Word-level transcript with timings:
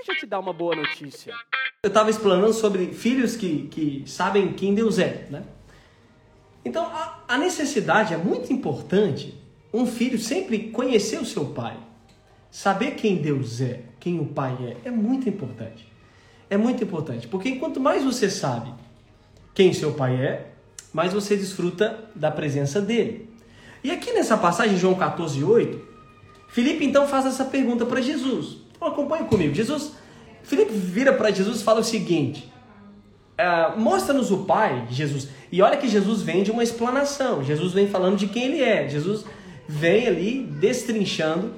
Deixa 0.00 0.12
eu 0.12 0.16
te 0.16 0.26
dar 0.26 0.40
uma 0.40 0.52
boa 0.54 0.74
notícia. 0.74 1.34
Eu 1.82 1.88
estava 1.88 2.08
explanando 2.08 2.54
sobre 2.54 2.86
filhos 2.86 3.36
que, 3.36 3.68
que 3.68 4.02
sabem 4.06 4.54
quem 4.54 4.74
Deus 4.74 4.98
é, 4.98 5.26
né? 5.28 5.42
Então, 6.64 6.86
a, 6.86 7.22
a 7.28 7.36
necessidade 7.36 8.14
é 8.14 8.16
muito 8.16 8.50
importante 8.50 9.38
um 9.72 9.84
filho 9.84 10.18
sempre 10.18 10.70
conhecer 10.70 11.20
o 11.20 11.26
seu 11.26 11.46
pai. 11.46 11.76
Saber 12.50 12.92
quem 12.92 13.16
Deus 13.16 13.60
é, 13.60 13.82
quem 14.00 14.18
o 14.18 14.24
pai 14.24 14.56
é, 14.84 14.88
é 14.88 14.90
muito 14.90 15.28
importante. 15.28 15.86
É 16.48 16.56
muito 16.56 16.82
importante, 16.82 17.28
porque 17.28 17.56
quanto 17.56 17.78
mais 17.78 18.02
você 18.02 18.28
sabe 18.30 18.72
quem 19.54 19.72
seu 19.74 19.92
pai 19.92 20.16
é, 20.16 20.50
mais 20.94 21.12
você 21.12 21.36
desfruta 21.36 22.10
da 22.14 22.30
presença 22.30 22.80
dele. 22.80 23.28
E 23.84 23.90
aqui 23.90 24.12
nessa 24.12 24.36
passagem, 24.36 24.78
João 24.78 24.94
14, 24.94 25.44
8, 25.44 25.88
Felipe 26.48 26.86
então 26.86 27.06
faz 27.06 27.26
essa 27.26 27.44
pergunta 27.44 27.84
para 27.84 28.00
Jesus. 28.00 28.70
Então 28.80 28.88
acompanhe 28.88 29.26
comigo. 29.26 29.54
Jesus, 29.54 29.92
Felipe 30.42 30.72
vira 30.72 31.12
para 31.12 31.30
Jesus 31.30 31.60
e 31.60 31.64
fala 31.64 31.80
o 31.80 31.84
seguinte: 31.84 32.50
ah, 33.38 33.74
mostra-nos 33.76 34.30
o 34.30 34.38
Pai, 34.38 34.86
Jesus. 34.90 35.28
E 35.50 35.62
olha 35.62 35.76
que 35.76 35.88
Jesus 35.88 36.22
vem 36.22 36.42
de 36.42 36.50
uma 36.50 36.62
explanação. 36.62 37.42
Jesus 37.42 37.72
vem 37.72 37.88
falando 37.88 38.16
de 38.16 38.26
quem 38.26 38.44
ele 38.44 38.62
é. 38.62 38.88
Jesus 38.88 39.24
vem 39.66 40.06
ali 40.06 40.42
destrinchando 40.42 41.52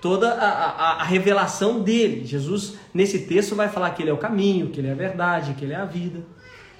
toda 0.00 0.32
a, 0.32 0.46
a, 0.46 0.90
a, 1.02 1.04
revelação 1.04 1.80
dele. 1.80 2.24
Jesus, 2.24 2.74
nesse 2.94 3.20
texto, 3.20 3.54
vai 3.54 3.68
falar 3.68 3.90
que 3.90 4.02
ele 4.02 4.10
é 4.10 4.12
o 4.12 4.18
caminho, 4.18 4.70
que 4.70 4.80
ele 4.80 4.88
é 4.88 4.92
a 4.92 4.94
verdade, 4.94 5.54
que 5.54 5.64
ele 5.64 5.72
é 5.72 5.76
a 5.76 5.84
vida. 5.84 6.20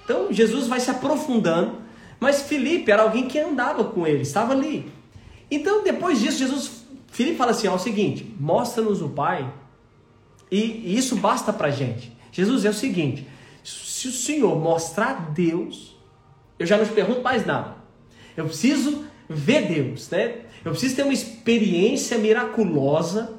Então, 0.04 0.32
Jesus 0.32 0.68
vai 0.68 0.80
se 0.80 0.90
aprofundando, 0.90 1.78
mas 2.20 2.42
Felipe 2.42 2.90
era 2.90 3.02
alguém 3.02 3.26
que 3.26 3.38
andava 3.38 3.84
com 3.84 4.06
ele, 4.06 4.22
estava 4.22 4.52
ali. 4.52 4.90
Então, 5.50 5.82
depois 5.82 6.20
disso, 6.20 6.38
Jesus, 6.38 6.86
Felipe 7.08 7.36
fala 7.36 7.50
assim: 7.50 7.68
ó, 7.68 7.72
é 7.72 7.74
o 7.74 7.78
seguinte, 7.78 8.34
mostra-nos 8.38 9.02
o 9.02 9.08
Pai, 9.08 9.52
e, 10.50 10.56
e 10.58 10.96
isso 10.96 11.16
basta 11.16 11.52
para 11.52 11.70
gente. 11.70 12.16
Jesus 12.32 12.64
é 12.64 12.70
o 12.70 12.74
seguinte: 12.74 13.26
se 13.64 14.08
o 14.08 14.12
Senhor 14.12 14.58
mostrar 14.58 15.30
Deus, 15.32 15.96
eu 16.58 16.66
já 16.66 16.76
não 16.76 16.84
te 16.84 16.92
pergunto 16.92 17.22
mais 17.22 17.44
nada. 17.44 17.76
Eu 18.36 18.44
preciso 18.46 19.04
ver 19.28 19.66
Deus, 19.66 20.08
né? 20.10 20.42
Eu 20.64 20.72
preciso 20.72 20.96
ter 20.96 21.02
uma 21.02 21.12
experiência 21.12 22.18
miraculosa, 22.18 23.34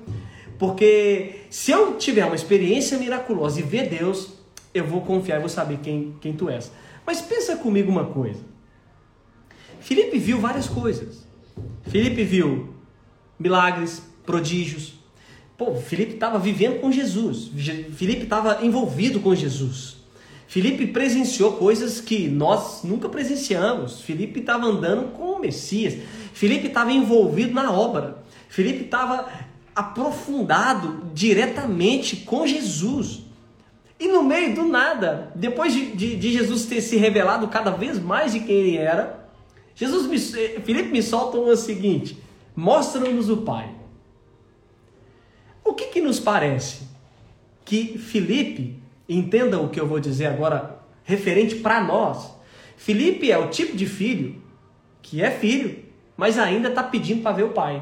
porque 0.57 1.41
se 1.49 1.71
eu 1.71 1.97
tiver 1.97 2.25
uma 2.25 2.35
experiência 2.35 2.97
miraculosa 2.97 3.59
e 3.59 3.63
ver 3.63 3.89
Deus, 3.89 4.29
eu 4.73 4.85
vou 4.85 5.01
confiar 5.01 5.37
e 5.37 5.39
vou 5.39 5.49
saber 5.49 5.79
quem, 5.79 6.15
quem 6.21 6.33
tu 6.33 6.49
és. 6.49 6.71
Mas 7.05 7.21
pensa 7.21 7.55
comigo 7.55 7.91
uma 7.91 8.05
coisa. 8.05 8.39
Felipe 9.79 10.17
viu 10.17 10.39
várias 10.39 10.67
coisas. 10.67 11.25
Felipe 11.83 12.23
viu 12.23 12.73
milagres, 13.39 14.01
prodígios. 14.25 14.96
Pô, 15.57 15.73
Felipe 15.75 16.13
estava 16.13 16.37
vivendo 16.37 16.79
com 16.79 16.91
Jesus. 16.91 17.49
Felipe 17.95 18.23
estava 18.23 18.63
envolvido 18.63 19.19
com 19.19 19.33
Jesus. 19.33 19.97
Felipe 20.47 20.87
presenciou 20.87 21.53
coisas 21.53 21.99
que 21.99 22.27
nós 22.27 22.83
nunca 22.83 23.09
presenciamos. 23.09 24.01
Felipe 24.01 24.39
estava 24.39 24.65
andando 24.67 25.11
com 25.13 25.31
o 25.31 25.39
Messias. 25.39 25.95
Felipe 26.33 26.67
estava 26.67 26.91
envolvido 26.91 27.53
na 27.53 27.71
obra. 27.71 28.23
Felipe 28.47 28.85
estava 28.85 29.27
aprofundado 29.75 31.11
diretamente 31.13 32.17
com 32.17 32.45
Jesus. 32.45 33.23
E 33.99 34.07
no 34.07 34.23
meio 34.23 34.53
do 34.53 34.65
nada, 34.65 35.31
depois 35.33 35.73
de, 35.73 35.91
de, 35.91 36.15
de, 36.15 36.31
Jesus 36.31 36.65
ter 36.65 36.81
se 36.81 36.97
revelado 36.97 37.47
cada 37.47 37.71
vez 37.71 37.99
mais 37.99 38.31
de 38.31 38.41
quem 38.41 38.55
ele 38.55 38.77
era, 38.77 39.27
Jesus 39.75 40.05
me, 40.07 40.19
Felipe 40.61 40.89
me 40.89 41.01
solta 41.01 41.37
o 41.37 41.55
seguinte: 41.55 42.17
mostra-nos 42.55 43.27
o 43.29 43.37
Pai. 43.37 43.76
O 45.67 45.73
que, 45.73 45.87
que 45.87 46.01
nos 46.01 46.17
parece? 46.17 46.87
Que 47.65 47.97
Felipe, 47.97 48.79
entenda 49.07 49.59
o 49.59 49.67
que 49.67 49.79
eu 49.79 49.85
vou 49.85 49.99
dizer 49.99 50.27
agora, 50.27 50.79
referente 51.03 51.55
para 51.55 51.83
nós. 51.83 52.33
Felipe 52.77 53.29
é 53.29 53.37
o 53.37 53.49
tipo 53.49 53.75
de 53.75 53.85
filho 53.85 54.41
que 55.01 55.21
é 55.21 55.29
filho, 55.29 55.83
mas 56.15 56.39
ainda 56.39 56.69
está 56.69 56.81
pedindo 56.83 57.21
para 57.21 57.33
ver 57.33 57.43
o 57.43 57.49
pai. 57.49 57.81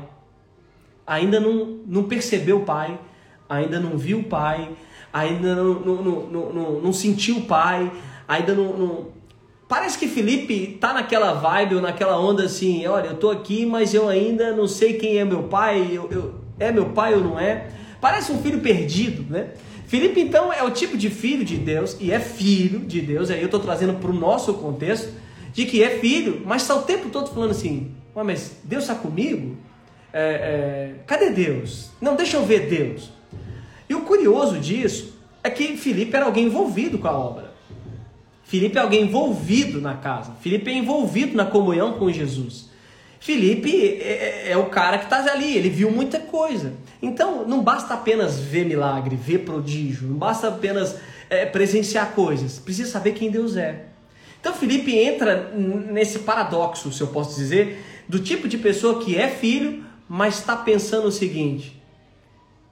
Ainda 1.05 1.39
não, 1.39 1.79
não 1.85 2.03
percebeu 2.03 2.57
o 2.57 2.65
pai, 2.65 2.99
ainda 3.47 3.79
não 3.79 3.97
viu 3.97 4.19
o 4.19 4.23
pai, 4.23 4.69
ainda 5.13 5.55
não, 5.55 5.73
não, 5.75 6.03
não, 6.03 6.53
não, 6.53 6.81
não 6.81 6.93
sentiu 6.93 7.37
o 7.37 7.41
pai, 7.45 7.91
ainda 8.27 8.55
não, 8.55 8.77
não... 8.77 9.07
Parece 9.67 9.97
que 9.97 10.07
Felipe 10.07 10.77
tá 10.79 10.93
naquela 10.93 11.33
vibe 11.33 11.75
ou 11.75 11.81
naquela 11.81 12.19
onda 12.19 12.43
assim, 12.45 12.85
olha, 12.87 13.07
eu 13.07 13.17
tô 13.17 13.29
aqui, 13.29 13.65
mas 13.65 13.93
eu 13.93 14.09
ainda 14.09 14.55
não 14.55 14.67
sei 14.67 14.93
quem 14.93 15.17
é 15.17 15.25
meu 15.25 15.43
pai, 15.43 15.89
eu, 15.91 16.07
eu, 16.11 16.35
é 16.59 16.71
meu 16.71 16.89
pai 16.89 17.15
ou 17.15 17.21
não 17.21 17.39
é. 17.39 17.71
Parece 17.99 18.31
um 18.31 18.41
filho 18.41 18.59
perdido, 18.59 19.25
né? 19.31 19.49
Felipe 19.87 20.19
então 20.19 20.51
é 20.51 20.63
o 20.63 20.71
tipo 20.71 20.97
de 20.97 21.09
filho 21.09 21.45
de 21.45 21.57
Deus 21.57 21.95
e 21.99 22.11
é 22.11 22.19
filho 22.19 22.79
de 22.79 23.01
Deus, 23.01 23.29
aí 23.29 23.39
eu 23.39 23.45
estou 23.45 23.59
trazendo 23.59 23.93
para 23.93 24.09
o 24.09 24.13
nosso 24.13 24.55
contexto, 24.55 25.09
de 25.53 25.65
que 25.65 25.83
é 25.83 25.99
filho, 25.99 26.41
mas 26.45 26.63
está 26.63 26.75
o 26.75 26.81
tempo 26.81 27.09
todo 27.09 27.33
falando 27.33 27.51
assim, 27.51 27.91
mas 28.13 28.57
Deus 28.63 28.83
está 28.83 28.95
comigo? 28.95 29.55
É, 30.11 30.21
é, 30.21 30.93
cadê 31.05 31.29
Deus? 31.29 31.91
Não, 32.01 32.15
deixa 32.15 32.37
eu 32.37 32.45
ver 32.45 32.67
Deus. 32.67 33.09
E 33.87 33.93
o 33.93 34.01
curioso 34.01 34.57
disso 34.59 35.13
é 35.43 35.49
que 35.49 35.77
Felipe 35.77 36.15
era 36.15 36.25
alguém 36.25 36.45
envolvido 36.45 36.97
com 36.97 37.07
a 37.07 37.17
obra. 37.17 37.53
Felipe 38.43 38.77
é 38.77 38.81
alguém 38.81 39.03
envolvido 39.03 39.81
na 39.81 39.95
casa. 39.95 40.33
Felipe 40.41 40.69
é 40.69 40.73
envolvido 40.73 41.35
na 41.35 41.45
comunhão 41.45 41.93
com 41.93 42.11
Jesus. 42.11 42.69
Felipe 43.19 43.99
é, 44.01 44.47
é, 44.47 44.51
é 44.51 44.57
o 44.57 44.67
cara 44.67 44.97
que 44.97 45.05
está 45.05 45.17
ali, 45.31 45.57
ele 45.57 45.69
viu 45.69 45.91
muita 45.91 46.19
coisa. 46.19 46.73
Então 47.01 47.47
não 47.47 47.63
basta 47.63 47.93
apenas 47.93 48.39
ver 48.39 48.65
milagre, 48.65 49.15
ver 49.15 49.39
prodígio, 49.39 50.07
não 50.07 50.17
basta 50.17 50.47
apenas 50.47 50.97
é, 51.29 51.45
presenciar 51.45 52.11
coisas, 52.11 52.59
precisa 52.59 52.89
saber 52.89 53.13
quem 53.13 53.29
Deus 53.29 53.55
é. 53.57 53.85
Então 54.39 54.53
Felipe 54.53 54.95
entra 54.97 55.51
nesse 55.55 56.19
paradoxo, 56.19 56.91
se 56.91 57.01
eu 57.01 57.07
posso 57.07 57.35
dizer, 57.35 57.83
do 58.07 58.19
tipo 58.19 58.47
de 58.47 58.57
pessoa 58.57 59.03
que 59.03 59.17
é 59.17 59.27
filho, 59.27 59.83
mas 60.07 60.39
está 60.39 60.55
pensando 60.55 61.07
o 61.07 61.11
seguinte: 61.11 61.81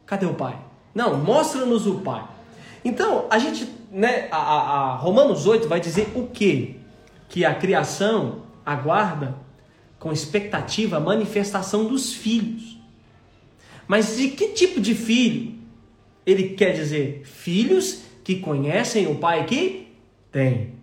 cadê 0.05 0.25
o 0.25 0.33
pai? 0.33 0.57
Não, 0.93 1.17
mostra-nos 1.17 1.87
o 1.87 1.95
pai. 1.99 2.23
Então, 2.85 3.25
a 3.29 3.39
gente, 3.39 3.67
né, 3.91 4.27
a, 4.31 4.37
a, 4.37 4.95
Romanos 4.95 5.47
8 5.47 5.67
vai 5.67 5.79
dizer 5.79 6.11
o 6.13 6.27
quê? 6.27 6.75
Que 7.29 7.45
a 7.45 7.55
criação 7.55 8.43
aguarda 8.65 9.35
com 9.97 10.11
expectativa 10.11 10.97
a 10.97 10.99
manifestação 10.99 11.85
dos 11.85 12.13
filhos. 12.13 12.72
Mas 13.87 14.17
de 14.17 14.29
que 14.29 14.49
tipo 14.49 14.79
de 14.79 14.95
filho? 14.95 15.53
Ele 16.25 16.49
quer 16.49 16.73
dizer 16.73 17.21
filhos 17.25 18.03
que 18.23 18.37
conhecem 18.37 19.07
o 19.07 19.15
pai 19.15 19.45
que 19.45 19.87
tem. 20.31 20.73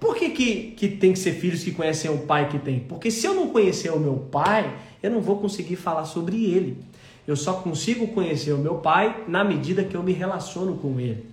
Por 0.00 0.16
que, 0.16 0.30
que, 0.30 0.70
que 0.76 0.88
tem 0.88 1.12
que 1.12 1.18
ser 1.18 1.32
filhos 1.32 1.64
que 1.64 1.72
conhecem 1.72 2.10
o 2.10 2.18
pai 2.18 2.48
que 2.48 2.58
tem? 2.58 2.80
Porque 2.80 3.10
se 3.10 3.26
eu 3.26 3.34
não 3.34 3.48
conhecer 3.48 3.90
o 3.92 3.98
meu 3.98 4.14
pai, 4.14 4.76
eu 5.02 5.10
não 5.10 5.20
vou 5.20 5.38
conseguir 5.38 5.76
falar 5.76 6.04
sobre 6.04 6.44
ele. 6.44 6.78
Eu 7.26 7.36
só 7.36 7.54
consigo 7.54 8.06
conhecer 8.08 8.52
o 8.52 8.58
meu 8.58 8.76
pai 8.76 9.24
na 9.28 9.44
medida 9.44 9.84
que 9.84 9.96
eu 9.96 10.02
me 10.02 10.12
relaciono 10.12 10.76
com 10.76 10.98
ele. 10.98 11.26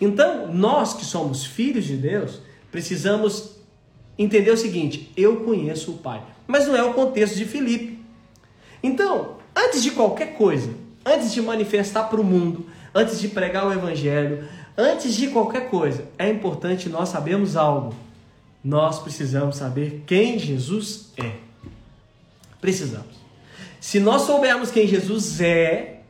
Então, 0.00 0.52
nós 0.52 0.94
que 0.94 1.04
somos 1.04 1.44
filhos 1.44 1.84
de 1.84 1.96
Deus, 1.96 2.40
precisamos 2.72 3.56
entender 4.18 4.50
o 4.50 4.56
seguinte: 4.56 5.12
eu 5.16 5.36
conheço 5.44 5.92
o 5.92 5.98
pai. 5.98 6.22
Mas 6.46 6.66
não 6.66 6.74
é 6.74 6.82
o 6.82 6.94
contexto 6.94 7.36
de 7.36 7.44
Filipe. 7.44 7.98
Então, 8.82 9.36
antes 9.56 9.82
de 9.82 9.90
qualquer 9.90 10.34
coisa, 10.34 10.74
antes 11.04 11.32
de 11.32 11.42
manifestar 11.42 12.04
para 12.04 12.20
o 12.20 12.24
mundo, 12.24 12.66
antes 12.94 13.20
de 13.20 13.28
pregar 13.28 13.66
o 13.66 13.72
evangelho, 13.72 14.46
Antes 14.82 15.14
de 15.14 15.28
qualquer 15.28 15.68
coisa, 15.68 16.08
é 16.16 16.30
importante 16.30 16.88
nós 16.88 17.10
sabermos 17.10 17.54
algo. 17.54 17.94
Nós 18.64 18.98
precisamos 18.98 19.56
saber 19.56 20.04
quem 20.06 20.38
Jesus 20.38 21.12
é. 21.18 21.34
Precisamos. 22.62 23.20
Se 23.78 24.00
nós 24.00 24.22
soubermos 24.22 24.70
quem 24.70 24.88
Jesus 24.88 25.38
é, 25.38 26.00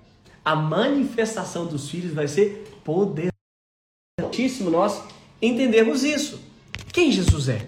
a 0.44 0.54
manifestação 0.54 1.66
dos 1.66 1.90
filhos 1.90 2.12
vai 2.12 2.28
ser 2.28 2.72
poderosíssimo 2.84 4.70
nós 4.70 5.02
entendermos 5.42 6.04
isso. 6.04 6.40
Quem 6.92 7.10
Jesus 7.10 7.48
é? 7.48 7.66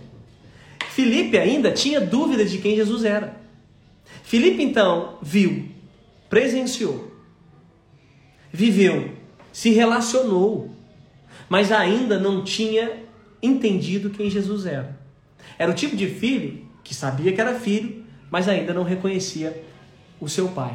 Filipe 0.90 1.36
ainda 1.36 1.72
tinha 1.72 2.00
dúvida 2.00 2.44
de 2.44 2.58
quem 2.58 2.76
Jesus 2.76 3.04
era. 3.04 3.41
Filipe 4.22 4.62
então 4.62 5.18
viu, 5.22 5.68
presenciou, 6.28 7.12
viveu, 8.52 9.10
se 9.52 9.70
relacionou 9.70 10.72
mas 11.52 11.70
ainda 11.70 12.18
não 12.18 12.42
tinha 12.42 13.02
entendido 13.42 14.08
quem 14.08 14.30
Jesus 14.30 14.64
era. 14.64 14.98
Era 15.58 15.70
o 15.70 15.74
tipo 15.74 15.94
de 15.94 16.06
filho 16.06 16.64
que 16.82 16.94
sabia 16.94 17.30
que 17.30 17.38
era 17.38 17.60
filho, 17.60 18.06
mas 18.30 18.48
ainda 18.48 18.72
não 18.72 18.82
reconhecia 18.82 19.62
o 20.18 20.30
seu 20.30 20.48
pai. 20.48 20.74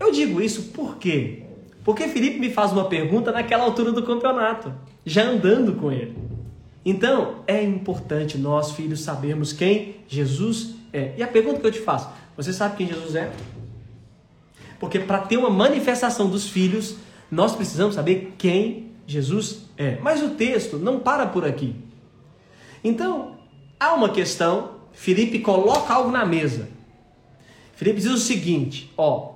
Eu 0.00 0.10
digo 0.12 0.40
isso 0.40 0.72
por 0.72 0.96
quê? 0.96 1.42
Porque 1.84 2.08
Felipe 2.08 2.38
me 2.38 2.50
faz 2.50 2.72
uma 2.72 2.86
pergunta 2.86 3.32
naquela 3.32 3.64
altura 3.64 3.92
do 3.92 4.02
campeonato, 4.02 4.72
já 5.04 5.24
andando 5.24 5.74
com 5.74 5.92
ele. 5.92 6.16
Então, 6.82 7.44
é 7.46 7.62
importante 7.62 8.38
nós, 8.38 8.72
filhos, 8.72 9.02
sabermos 9.02 9.52
quem 9.52 9.96
Jesus 10.08 10.76
é. 10.92 11.14
E 11.16 11.22
a 11.22 11.28
pergunta 11.28 11.60
que 11.60 11.66
eu 11.66 11.72
te 11.72 11.80
faço: 11.80 12.08
você 12.36 12.52
sabe 12.52 12.76
quem 12.76 12.86
Jesus 12.86 13.14
é? 13.14 13.32
Porque 14.78 14.98
para 14.98 15.18
ter 15.18 15.36
uma 15.36 15.50
manifestação 15.50 16.28
dos 16.28 16.48
filhos, 16.48 16.96
Nós 17.30 17.54
precisamos 17.54 17.94
saber 17.94 18.34
quem 18.36 18.90
Jesus 19.06 19.66
é. 19.78 19.98
Mas 20.02 20.22
o 20.22 20.30
texto 20.30 20.78
não 20.78 20.98
para 20.98 21.26
por 21.26 21.44
aqui. 21.44 21.76
Então, 22.82 23.36
há 23.78 23.92
uma 23.94 24.08
questão, 24.08 24.72
Felipe 24.92 25.38
coloca 25.38 25.94
algo 25.94 26.10
na 26.10 26.26
mesa. 26.26 26.68
Felipe 27.74 28.00
diz 28.00 28.10
o 28.10 28.18
seguinte: 28.18 28.92
ó, 28.96 29.34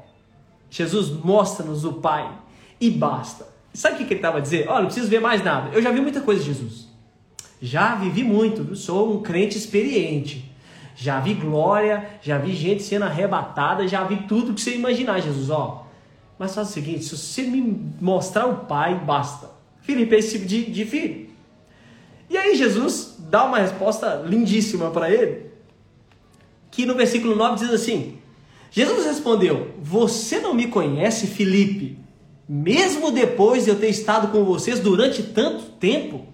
Jesus 0.69 1.11
mostra-nos 1.11 1.85
o 1.85 1.95
Pai 1.95 2.37
e 2.81 2.91
basta. 2.91 3.47
Sabe 3.73 3.95
o 3.95 3.99
que 3.99 4.05
ele 4.05 4.15
estava 4.17 4.39
a 4.39 4.41
dizer? 4.41 4.69
Olha, 4.69 4.81
não 4.81 4.87
preciso 4.87 5.09
ver 5.09 5.21
mais 5.21 5.43
nada. 5.43 5.71
Eu 5.73 5.83
já 5.83 5.91
vi 5.91 6.01
muita 6.01 6.21
coisa 6.21 6.41
de 6.43 6.47
Jesus. 6.47 6.89
Já 7.61 7.95
vivi 7.95 8.23
muito, 8.23 8.77
sou 8.77 9.17
um 9.17 9.23
crente 9.23 9.57
experiente. 9.57 10.53
Já 10.95 11.21
vi 11.21 11.35
glória, 11.35 12.09
já 12.23 12.39
vi 12.39 12.53
gente 12.55 12.83
sendo 12.83 13.05
arrebatada, 13.05 13.89
já 13.89 14.05
vi 14.05 14.29
tudo 14.29 14.55
que 14.55 14.61
você 14.61 14.75
imaginar, 14.75 15.21
Jesus. 15.21 15.51
Ó, 15.51 15.87
mas 16.39 16.55
faz 16.55 16.69
o 16.69 16.73
seguinte: 16.73 17.05
se 17.05 17.17
você 17.17 17.43
me 17.43 17.93
mostrar 18.01 18.47
o 18.47 18.67
Pai, 18.67 18.95
basta. 18.95 19.51
Felipe 19.81 20.15
é 20.15 20.19
esse 20.19 20.33
tipo 20.33 20.47
de, 20.47 20.65
de 20.71 20.85
filho. 20.85 21.29
E 22.31 22.37
aí 22.37 22.57
Jesus 22.57 23.17
dá 23.19 23.45
uma 23.45 23.59
resposta 23.59 24.25
lindíssima 24.27 24.91
para 24.91 25.11
ele, 25.11 25.51
que 26.71 26.87
no 26.87 26.95
versículo 26.95 27.35
9 27.35 27.57
diz 27.57 27.71
assim: 27.75 28.19
Jesus 28.71 29.07
respondeu: 29.07 29.73
Você 29.81 30.41
não 30.41 30.55
me 30.55 30.69
conhece, 30.69 31.27
Felipe, 31.27 31.99
mesmo 32.49 33.11
depois 33.11 33.65
de 33.65 33.71
eu 33.71 33.79
ter 33.79 33.89
estado 33.89 34.29
com 34.29 34.45
vocês 34.45 34.81
durante 34.81 35.23
tanto 35.23 35.65
tempo? 35.73 36.27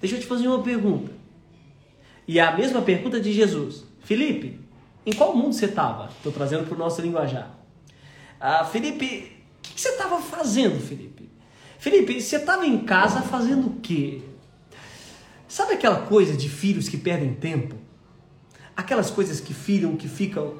Deixa 0.00 0.16
eu 0.16 0.20
te 0.20 0.26
fazer 0.26 0.48
uma 0.48 0.62
pergunta. 0.62 1.12
E 2.26 2.38
é 2.38 2.42
a 2.42 2.56
mesma 2.56 2.82
pergunta 2.82 3.20
de 3.20 3.32
Jesus: 3.32 3.84
Felipe, 4.06 4.60
em 5.04 5.12
qual 5.12 5.36
mundo 5.36 5.52
você 5.52 5.66
estava? 5.66 6.08
Estou 6.16 6.30
trazendo 6.30 6.64
para 6.64 6.76
o 6.76 6.78
nosso 6.78 7.02
linguajar. 7.02 7.50
Ah, 8.40 8.64
Felipe, 8.64 9.04
o 9.58 9.62
que, 9.62 9.74
que 9.74 9.80
você 9.80 9.88
estava 9.88 10.22
fazendo, 10.22 10.80
Felipe? 10.80 11.28
Felipe, 11.76 12.20
você 12.20 12.36
estava 12.36 12.64
em 12.64 12.84
casa 12.84 13.20
fazendo 13.20 13.66
o 13.66 13.80
quê? 13.80 14.22
Sabe 15.48 15.74
aquela 15.74 16.02
coisa 16.02 16.36
de 16.36 16.48
filhos 16.48 16.88
que 16.88 16.96
perdem 16.96 17.34
tempo? 17.34 17.74
Aquelas 18.76 19.10
coisas 19.10 19.40
que 19.40 19.52
filham, 19.52 19.96
que 19.96 20.06
ficam 20.06 20.54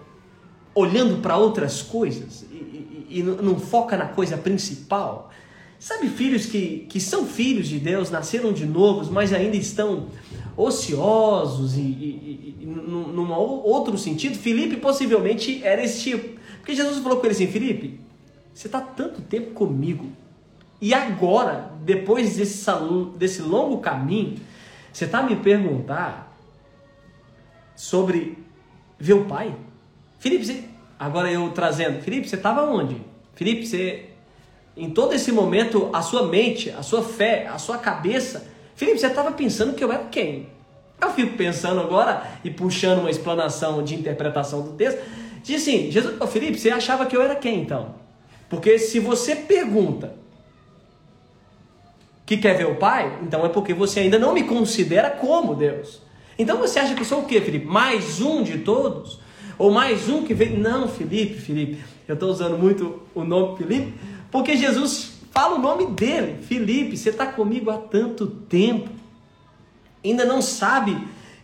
olhando 0.75 1.23
para 1.23 1.37
outras 1.37 1.83
coisas 1.83 2.43
e, 2.51 2.55
e, 2.55 3.07
e, 3.21 3.23
não 3.23 3.61
foca 3.61 3.97
na 3.97 4.07
coisa 4.07 4.37
principal? 4.37 5.31
Sabe 5.79 6.09
filhos 6.09 6.47
que, 6.47 6.87
que 6.89 7.01
são 7.01 7.27
filhos 7.27 7.69
de 7.69 7.79
Deus, 7.79 8.11
nasceram 8.11 8.53
de 8.53 8.65
novos, 8.65 9.09
mas 9.11 9.33
ainda 9.33 9.57
estão 9.57 10.09
ociosos 10.57 11.77
e, 11.77 11.81
e, 11.81 12.57
e 12.61 12.67
num 12.67 13.31
outro 13.33 13.99
sentido? 13.99 14.37
Felipe 14.39 14.77
possivelmente 14.77 15.63
era 15.63 15.83
esse 15.85 16.01
tipo. 16.01 16.41
Porque 16.59 16.75
Jesus 16.75 16.99
falou 17.03 17.19
com 17.19 17.27
ele 17.27 17.35
assim, 17.35 17.47
Felipe, 17.47 18.01
você 18.53 18.69
está 18.69 18.81
tanto 18.81 19.21
tempo 19.21 19.53
comigo, 19.53 20.07
e 20.81 20.93
agora, 20.93 21.73
depois 21.85 22.37
desse, 22.37 22.67
desse 23.17 23.43
longo 23.43 23.79
caminho, 23.79 24.37
você 24.93 25.05
está 25.05 25.23
me 25.23 25.37
perguntar 25.37 26.35
sobre 27.75 28.39
ver 28.99 29.15
o 29.15 29.25
pai? 29.25 29.55
Felipe, 30.19 30.45
você... 30.45 30.65
agora 30.99 31.31
eu 31.31 31.51
trazendo, 31.51 32.03
Felipe, 32.03 32.29
você 32.29 32.37
estava 32.37 32.63
onde? 32.63 33.01
Felipe, 33.35 33.67
você 33.67 34.11
em 34.77 34.91
todo 34.91 35.15
esse 35.15 35.33
momento, 35.33 35.89
a 35.93 36.03
sua 36.03 36.27
mente, 36.27 36.71
a 36.71 36.83
sua 36.83 37.03
fé, 37.03 37.47
a 37.47 37.59
sua 37.59 37.79
cabeça, 37.79 38.47
Felipe, 38.75 38.99
você 38.99 39.07
estava 39.07 39.33
pensando 39.33 39.73
que 39.73 39.83
eu 39.83 39.91
era 39.91 40.05
quem? 40.05 40.49
Eu 41.01 41.11
fico 41.11 41.37
pensando 41.37 41.81
agora 41.81 42.27
e 42.45 42.51
puxando 42.51 43.01
uma 43.01 43.11
explanação 43.11 43.83
de 43.83 43.95
interpretação 43.95 44.63
do 44.63 44.73
texto. 44.73 45.01
Diz 45.43 45.63
assim, 45.63 45.91
Jesus, 45.91 46.17
oh, 46.21 46.27
Felipe, 46.27 46.59
você 46.59 46.71
achava 46.71 47.07
que 47.07 47.17
eu 47.17 47.23
era 47.23 47.35
quem 47.35 47.63
então? 47.63 47.95
Porque 48.49 48.79
se 48.79 49.01
você 49.01 49.35
pergunta 49.35 50.15
que 52.27 52.37
quer 52.37 52.57
ver 52.57 52.67
o 52.67 52.77
Pai, 52.77 53.19
então 53.23 53.47
é 53.47 53.49
porque 53.49 53.73
você 53.73 54.01
ainda 54.01 54.19
não 54.19 54.35
me 54.35 54.43
considera 54.43 55.11
como 55.11 55.55
Deus. 55.55 56.03
Então 56.39 56.59
você 56.59 56.79
acha 56.79 56.95
que 56.95 57.01
eu 57.01 57.07
sou 57.07 57.21
o 57.21 57.25
quê, 57.25 57.41
Felipe? 57.41 57.65
Mais 57.65 58.21
um 58.21 58.43
de 58.43 58.59
todos? 58.59 59.19
Ou 59.59 59.71
mais 59.71 60.09
um 60.09 60.23
que 60.23 60.35
veio? 60.35 60.59
Não, 60.59 60.87
Felipe, 60.87 61.35
Felipe. 61.41 61.83
Eu 62.07 62.15
estou 62.15 62.31
usando 62.31 62.59
muito 62.59 63.03
o 63.15 63.25
nome 63.25 63.57
Felipe, 63.57 63.95
porque 64.31 64.57
Jesus 64.57 65.13
fala 65.31 65.57
o 65.57 65.61
nome 65.61 65.87
dele. 65.87 66.43
Felipe, 66.43 66.97
você 66.97 67.11
está 67.11 67.27
comigo 67.27 67.71
há 67.71 67.79
tanto 67.79 68.27
tempo. 68.27 68.91
Ainda 70.05 70.25
não 70.25 70.41
sabe 70.41 70.97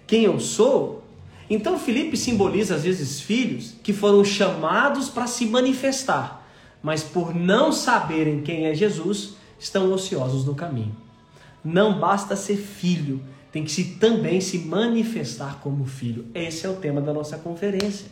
quem 0.06 0.24
eu 0.24 0.38
sou? 0.40 1.02
Então 1.48 1.78
Felipe 1.78 2.16
simboliza 2.16 2.76
às 2.76 2.84
vezes 2.84 3.20
filhos 3.20 3.74
que 3.82 3.92
foram 3.92 4.24
chamados 4.24 5.08
para 5.08 5.26
se 5.26 5.44
manifestar, 5.46 6.46
mas 6.82 7.02
por 7.02 7.34
não 7.34 7.70
saberem 7.72 8.40
quem 8.40 8.66
é 8.66 8.74
Jesus, 8.74 9.34
estão 9.58 9.92
ociosos 9.92 10.44
no 10.44 10.54
caminho. 10.54 10.96
Não 11.64 11.98
basta 11.98 12.34
ser 12.34 12.56
filho, 12.56 13.22
tem 13.52 13.64
que 13.64 13.70
se, 13.70 13.96
também 13.96 14.40
se 14.40 14.58
manifestar 14.60 15.60
como 15.60 15.84
filho. 15.84 16.26
Esse 16.34 16.66
é 16.66 16.70
o 16.70 16.76
tema 16.76 17.00
da 17.00 17.12
nossa 17.12 17.36
conferência. 17.36 18.06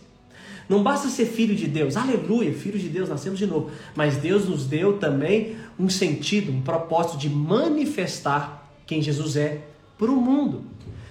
Não 0.70 0.84
basta 0.84 1.08
ser 1.08 1.26
filho 1.26 1.56
de 1.56 1.66
Deus, 1.66 1.96
aleluia, 1.96 2.54
filho 2.54 2.78
de 2.78 2.88
Deus, 2.88 3.08
nascemos 3.08 3.40
de 3.40 3.44
novo. 3.44 3.72
Mas 3.92 4.18
Deus 4.18 4.48
nos 4.48 4.66
deu 4.66 4.98
também 4.98 5.56
um 5.76 5.88
sentido, 5.88 6.52
um 6.52 6.62
propósito 6.62 7.18
de 7.18 7.28
manifestar 7.28 8.70
quem 8.86 9.02
Jesus 9.02 9.34
é 9.34 9.62
para 9.98 10.12
o 10.12 10.14
mundo. 10.14 10.62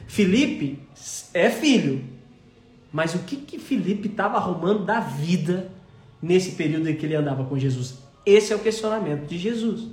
Felipe 0.08 0.80
é 1.34 1.50
filho, 1.50 2.06
mas 2.90 3.14
o 3.14 3.20
que, 3.20 3.36
que 3.36 3.60
Felipe 3.60 4.08
estava 4.08 4.38
arrumando 4.38 4.86
da 4.86 5.02
vida 5.02 5.70
nesse 6.22 6.52
período 6.52 6.88
em 6.88 6.96
que 6.96 7.06
ele 7.06 7.16
andava 7.16 7.44
com 7.44 7.60
Jesus? 7.60 7.98
Esse 8.26 8.54
é 8.54 8.56
o 8.56 8.60
questionamento 8.60 9.28
de 9.28 9.38
Jesus. 9.38 9.90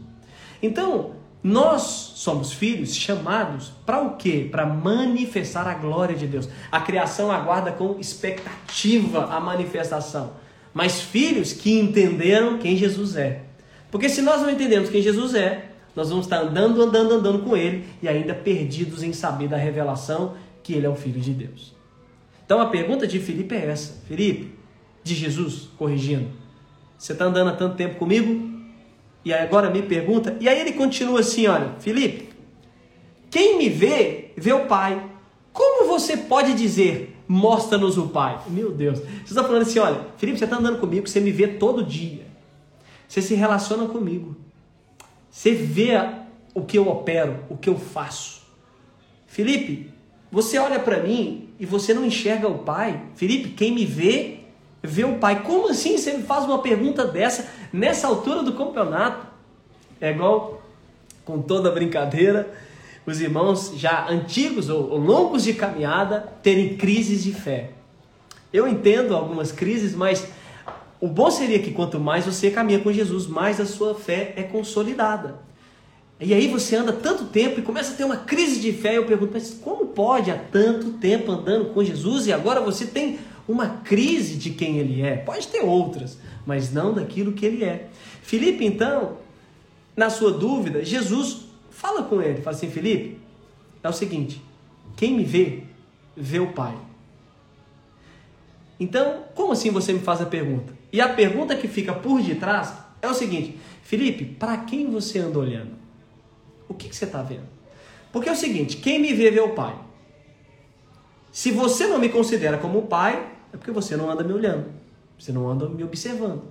Então, 0.63 1.17
nós 1.46 1.82
somos 2.16 2.52
filhos 2.52 2.93
chamados 2.93 3.70
para 3.87 4.02
o 4.02 4.16
quê? 4.16 4.48
Para 4.50 4.66
manifestar 4.66 5.64
a 5.69 5.75
glória 5.75 6.16
de 6.16 6.26
Deus. 6.26 6.48
A 6.72 6.81
criação 6.81 7.31
aguarda 7.31 7.70
com 7.70 8.00
expectativa 8.00 9.26
a 9.26 9.38
manifestação. 9.38 10.32
Mas 10.75 11.00
filhos 11.00 11.52
que 11.52 11.78
entenderam 11.78 12.58
quem 12.58 12.76
Jesus 12.76 13.14
é. 13.14 13.44
Porque 13.93 14.08
se 14.08 14.22
nós 14.22 14.43
não 14.43 14.50
entendemos 14.50 14.90
quem 14.90 15.00
Jesus 15.00 15.37
é, 15.37 15.70
nós 15.94 16.08
vamos 16.08 16.26
estar 16.26 16.40
andando, 16.40 16.82
andando, 16.82 17.14
andando 17.14 17.38
com 17.38 17.56
Ele 17.56 17.84
e 18.02 18.08
ainda 18.08 18.34
perdidos 18.34 19.04
em 19.04 19.12
saber 19.12 19.46
da 19.46 19.56
revelação 19.56 20.34
que 20.64 20.72
Ele 20.72 20.87
é 20.87 20.90
o 20.90 20.96
Filho 20.96 21.20
de 21.20 21.32
Deus. 21.32 21.76
Então 22.44 22.60
a 22.60 22.66
pergunta 22.66 23.06
de 23.06 23.20
Felipe 23.20 23.54
é 23.54 23.66
essa: 23.66 24.02
Felipe, 24.08 24.52
de 25.04 25.14
Jesus, 25.14 25.69
corrigindo, 25.78 26.26
você 26.98 27.12
está 27.12 27.26
andando 27.26 27.50
há 27.50 27.53
tanto 27.53 27.76
tempo 27.76 28.00
comigo? 28.00 28.56
E 29.27 29.33
agora 29.35 29.69
me 29.69 29.83
pergunta, 29.83 30.37
e 30.39 30.49
aí 30.49 30.61
ele 30.61 30.75
continua 30.75 31.19
assim: 31.19 31.49
olha, 31.49 31.73
Felipe, 31.81 32.29
quem 33.29 33.59
me 33.59 33.69
vê, 33.69 34.31
vê 34.37 34.53
o 34.53 34.67
Pai. 34.67 35.05
Como 35.53 35.89
você 35.89 36.17
pode 36.17 36.55
dizer, 36.55 37.19
mostra-nos 37.27 37.99
o 37.99 38.06
Pai? 38.06 38.41
Meu 38.47 38.71
Deus, 38.71 39.01
você 39.01 39.25
está 39.25 39.43
falando 39.43 39.63
assim: 39.63 39.81
olha, 39.81 40.01
Felipe, 40.17 40.39
você 40.39 40.45
está 40.45 40.59
andando 40.59 40.79
comigo, 40.79 41.09
você 41.09 41.19
me 41.19 41.33
vê 41.33 41.49
todo 41.49 41.83
dia, 41.83 42.25
você 43.09 43.21
se 43.21 43.35
relaciona 43.35 43.89
comigo, 43.89 44.37
você 45.29 45.51
vê 45.51 45.95
o 46.55 46.63
que 46.63 46.79
eu 46.79 46.89
opero, 46.89 47.41
o 47.51 47.56
que 47.56 47.69
eu 47.69 47.77
faço. 47.77 48.43
Felipe, 49.27 49.91
você 50.31 50.56
olha 50.56 50.79
para 50.79 51.03
mim 51.03 51.49
e 51.59 51.67
você 51.67 51.93
não 51.93 52.05
enxerga 52.05 52.47
o 52.47 52.59
Pai. 52.59 53.03
Felipe, 53.17 53.49
quem 53.49 53.73
me 53.73 53.85
vê, 53.85 54.39
vê 54.85 55.03
o 55.03 55.19
Pai. 55.19 55.43
Como 55.43 55.69
assim 55.69 55.99
você 55.99 56.13
me 56.13 56.23
faz 56.23 56.45
uma 56.45 56.63
pergunta 56.63 57.05
dessa 57.05 57.56
nessa 57.73 58.06
altura 58.06 58.43
do 58.43 58.53
campeonato? 58.53 59.27
É 60.01 60.11
igual, 60.11 60.63
com 61.25 61.41
toda 61.41 61.70
brincadeira, 61.70 62.53
os 63.06 63.20
irmãos 63.20 63.73
já 63.77 64.08
antigos 64.08 64.69
ou, 64.69 64.96
longos 64.96 65.44
de 65.44 65.55
caminhada 65.55 66.32
terem 66.43 66.77
crises 66.77 67.23
de 67.23 67.32
fé. 67.32 67.70
Eu 68.53 68.67
entendo 68.67 69.15
algumas 69.15 69.53
crises, 69.53 69.94
mas 69.94 70.29
o 71.01 71.06
bom 71.06 71.31
seria 71.31 71.58
que 71.58 71.73
quanto 71.73 72.01
mais 72.01 72.25
você 72.25 72.51
caminha 72.51 72.81
com 72.81 72.93
Jesus, 72.93 73.27
mais 73.27 73.61
a 73.61 73.67
sua 73.67 73.94
fé 73.94 74.32
é 74.37 74.43
consolidada. 74.43 75.46
E 76.19 76.32
aí 76.32 76.49
você 76.49 76.77
anda 76.77 76.93
tanto 76.93 77.27
tempo 77.27 77.61
e 77.61 77.63
começa 77.63 77.93
a 77.93 77.96
ter 77.96 78.05
uma 78.05 78.17
crise 78.17 78.58
de 78.58 78.73
fé. 78.73 78.96
Eu 78.96 79.05
pergunto, 79.05 79.32
mas 79.35 79.51
como 79.63 79.87
pode 79.87 80.31
há 80.31 80.37
tanto 80.37 80.93
tempo 80.93 81.31
andando 81.31 81.67
com 81.75 81.85
Jesus 81.85 82.27
e 82.27 82.32
agora 82.32 82.61
você 82.61 82.87
tem 82.87 83.19
uma 83.48 83.69
crise 83.69 84.36
de 84.36 84.50
quem 84.50 84.79
ele 84.79 85.03
é. 85.03 85.17
Pode 85.17 85.48
ter 85.48 85.60
outras, 85.60 86.19
mas 86.44 86.72
não 86.72 86.93
daquilo 86.93 87.32
que 87.32 87.46
ele 87.46 87.65
é. 87.65 87.88
Felipe, 88.22 88.65
então, 88.65 89.19
na 89.96 90.10
sua 90.10 90.32
dúvida, 90.32 90.84
Jesus 90.84 91.46
fala 91.70 92.03
com 92.03 92.20
ele, 92.20 92.43
fala 92.43 92.56
assim: 92.56 92.70
Felipe, 92.70 93.19
é 93.82 93.88
o 93.88 93.93
seguinte, 93.93 94.43
quem 94.96 95.15
me 95.15 95.24
vê, 95.24 95.62
vê 96.17 96.41
o 96.41 96.53
Pai. 96.53 96.76
Então, 98.79 99.24
como 99.34 99.53
assim 99.53 99.70
você 99.70 99.93
me 99.93 100.00
faz 100.00 100.20
a 100.20 100.26
pergunta? 100.26 100.74
E 100.93 101.00
a 101.00 101.08
pergunta 101.08 101.56
que 101.56 101.69
fica 101.69 101.94
por 101.94 102.20
detrás 102.20 102.74
é 103.00 103.08
o 103.08 103.15
seguinte: 103.15 103.58
Felipe, 103.82 104.24
para 104.24 104.56
quem 104.58 104.91
você 104.91 105.19
anda 105.19 105.38
olhando? 105.38 105.76
O 106.69 106.74
que, 106.74 106.88
que 106.88 106.96
você 106.96 107.05
está 107.05 107.22
vendo? 107.22 107.46
Porque 108.12 108.29
é 108.29 108.32
o 108.32 108.36
seguinte: 108.36 108.79
quem 108.79 108.98
me 108.98 109.12
vê, 109.12 109.31
vê 109.31 109.41
o 109.41 109.50
Pai. 109.50 109.86
Se 111.36 111.50
você 111.50 111.86
não 111.86 111.98
me 111.98 112.08
considera 112.08 112.56
como 112.56 112.86
pai, 112.86 113.35
é 113.56 113.58
porque 113.58 113.72
você 113.72 113.96
não 113.96 114.10
anda 114.10 114.22
me 114.22 114.32
olhando, 114.32 114.67
você 115.19 115.32
não 115.32 115.48
anda 115.48 115.67
me 115.67 115.82
observando. 115.82 116.43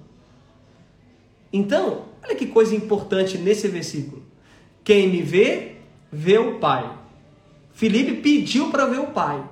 Então, 1.53 2.05
olha 2.23 2.35
que 2.35 2.47
coisa 2.47 2.75
importante 2.75 3.37
nesse 3.37 3.67
versículo. 3.67 4.23
Quem 4.83 5.07
me 5.07 5.21
vê, 5.21 5.75
vê 6.11 6.37
o 6.37 6.59
Pai. 6.59 6.91
Felipe 7.73 8.21
pediu 8.21 8.71
para 8.71 8.87
ver 8.87 8.99
o 8.99 9.07
Pai. 9.07 9.43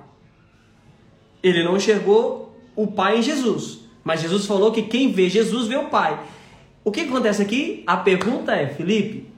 Ele 1.42 1.62
não 1.62 1.76
enxergou 1.76 2.58
o 2.74 2.88
Pai 2.88 3.18
em 3.18 3.22
Jesus, 3.22 3.80
mas 4.02 4.20
Jesus 4.20 4.46
falou 4.46 4.72
que 4.72 4.82
quem 4.82 5.12
vê 5.12 5.28
Jesus 5.28 5.68
vê 5.68 5.76
o 5.76 5.88
Pai. 5.88 6.20
O 6.82 6.90
que 6.90 7.02
acontece 7.02 7.40
aqui? 7.40 7.84
A 7.86 7.96
pergunta 7.96 8.52
é, 8.52 8.66
Felipe, 8.66 9.28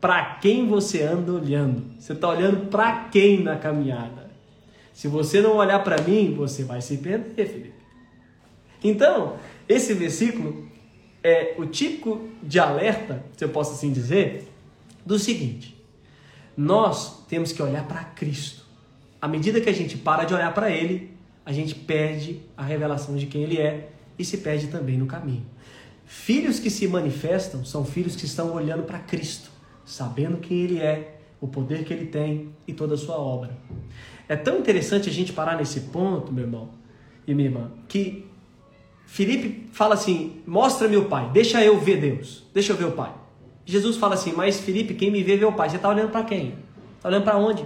para 0.00 0.36
quem 0.36 0.66
você 0.66 1.02
anda 1.02 1.32
olhando? 1.32 1.82
Você 1.98 2.14
está 2.14 2.28
olhando 2.28 2.68
para 2.68 3.04
quem 3.10 3.42
na 3.42 3.56
caminhada? 3.56 4.19
Se 5.00 5.08
você 5.08 5.40
não 5.40 5.56
olhar 5.56 5.82
para 5.82 6.02
mim, 6.02 6.34
você 6.34 6.62
vai 6.62 6.82
se 6.82 6.98
perder, 6.98 7.48
Felipe. 7.48 7.72
Então, 8.84 9.36
esse 9.66 9.94
versículo 9.94 10.68
é 11.24 11.54
o 11.56 11.64
típico 11.64 12.28
de 12.42 12.58
alerta, 12.58 13.24
se 13.34 13.42
eu 13.42 13.48
posso 13.48 13.72
assim 13.72 13.94
dizer, 13.94 14.46
do 15.06 15.18
seguinte: 15.18 15.74
nós 16.54 17.24
temos 17.26 17.50
que 17.50 17.62
olhar 17.62 17.88
para 17.88 18.04
Cristo. 18.04 18.66
À 19.22 19.26
medida 19.26 19.58
que 19.58 19.70
a 19.70 19.72
gente 19.72 19.96
para 19.96 20.24
de 20.24 20.34
olhar 20.34 20.52
para 20.52 20.70
Ele, 20.70 21.16
a 21.46 21.52
gente 21.54 21.74
perde 21.74 22.42
a 22.54 22.62
revelação 22.62 23.16
de 23.16 23.24
quem 23.24 23.44
Ele 23.44 23.56
é 23.56 23.88
e 24.18 24.24
se 24.24 24.36
perde 24.36 24.66
também 24.66 24.98
no 24.98 25.06
caminho. 25.06 25.46
Filhos 26.04 26.60
que 26.60 26.68
se 26.68 26.86
manifestam 26.86 27.64
são 27.64 27.86
filhos 27.86 28.16
que 28.16 28.26
estão 28.26 28.52
olhando 28.52 28.82
para 28.82 28.98
Cristo, 28.98 29.50
sabendo 29.82 30.36
quem 30.36 30.58
Ele 30.58 30.78
é, 30.78 31.20
o 31.40 31.48
poder 31.48 31.86
que 31.86 31.94
Ele 31.94 32.04
tem 32.04 32.50
e 32.68 32.74
toda 32.74 32.96
a 32.96 32.98
sua 32.98 33.16
obra. 33.16 33.56
É 34.30 34.36
tão 34.36 34.60
interessante 34.60 35.08
a 35.08 35.12
gente 35.12 35.32
parar 35.32 35.56
nesse 35.56 35.80
ponto, 35.80 36.32
meu 36.32 36.44
irmão 36.44 36.68
e 37.26 37.34
minha 37.34 37.48
irmã, 37.48 37.72
que 37.88 38.24
Felipe 39.04 39.66
fala 39.72 39.94
assim: 39.94 40.40
mostra-me 40.46 40.96
o 40.96 41.06
Pai, 41.06 41.28
deixa 41.32 41.64
eu 41.64 41.80
ver 41.80 41.96
Deus, 41.96 42.44
deixa 42.54 42.72
eu 42.72 42.76
ver 42.76 42.84
o 42.84 42.92
Pai. 42.92 43.12
Jesus 43.66 43.96
fala 43.96 44.14
assim: 44.14 44.32
mas 44.32 44.60
Felipe, 44.60 44.94
quem 44.94 45.10
me 45.10 45.24
vê, 45.24 45.36
vê 45.36 45.44
o 45.44 45.52
Pai. 45.52 45.68
Você 45.68 45.74
está 45.74 45.88
olhando 45.88 46.12
para 46.12 46.22
quem? 46.22 46.54
Está 46.96 47.08
olhando 47.08 47.24
para 47.24 47.38
onde? 47.38 47.64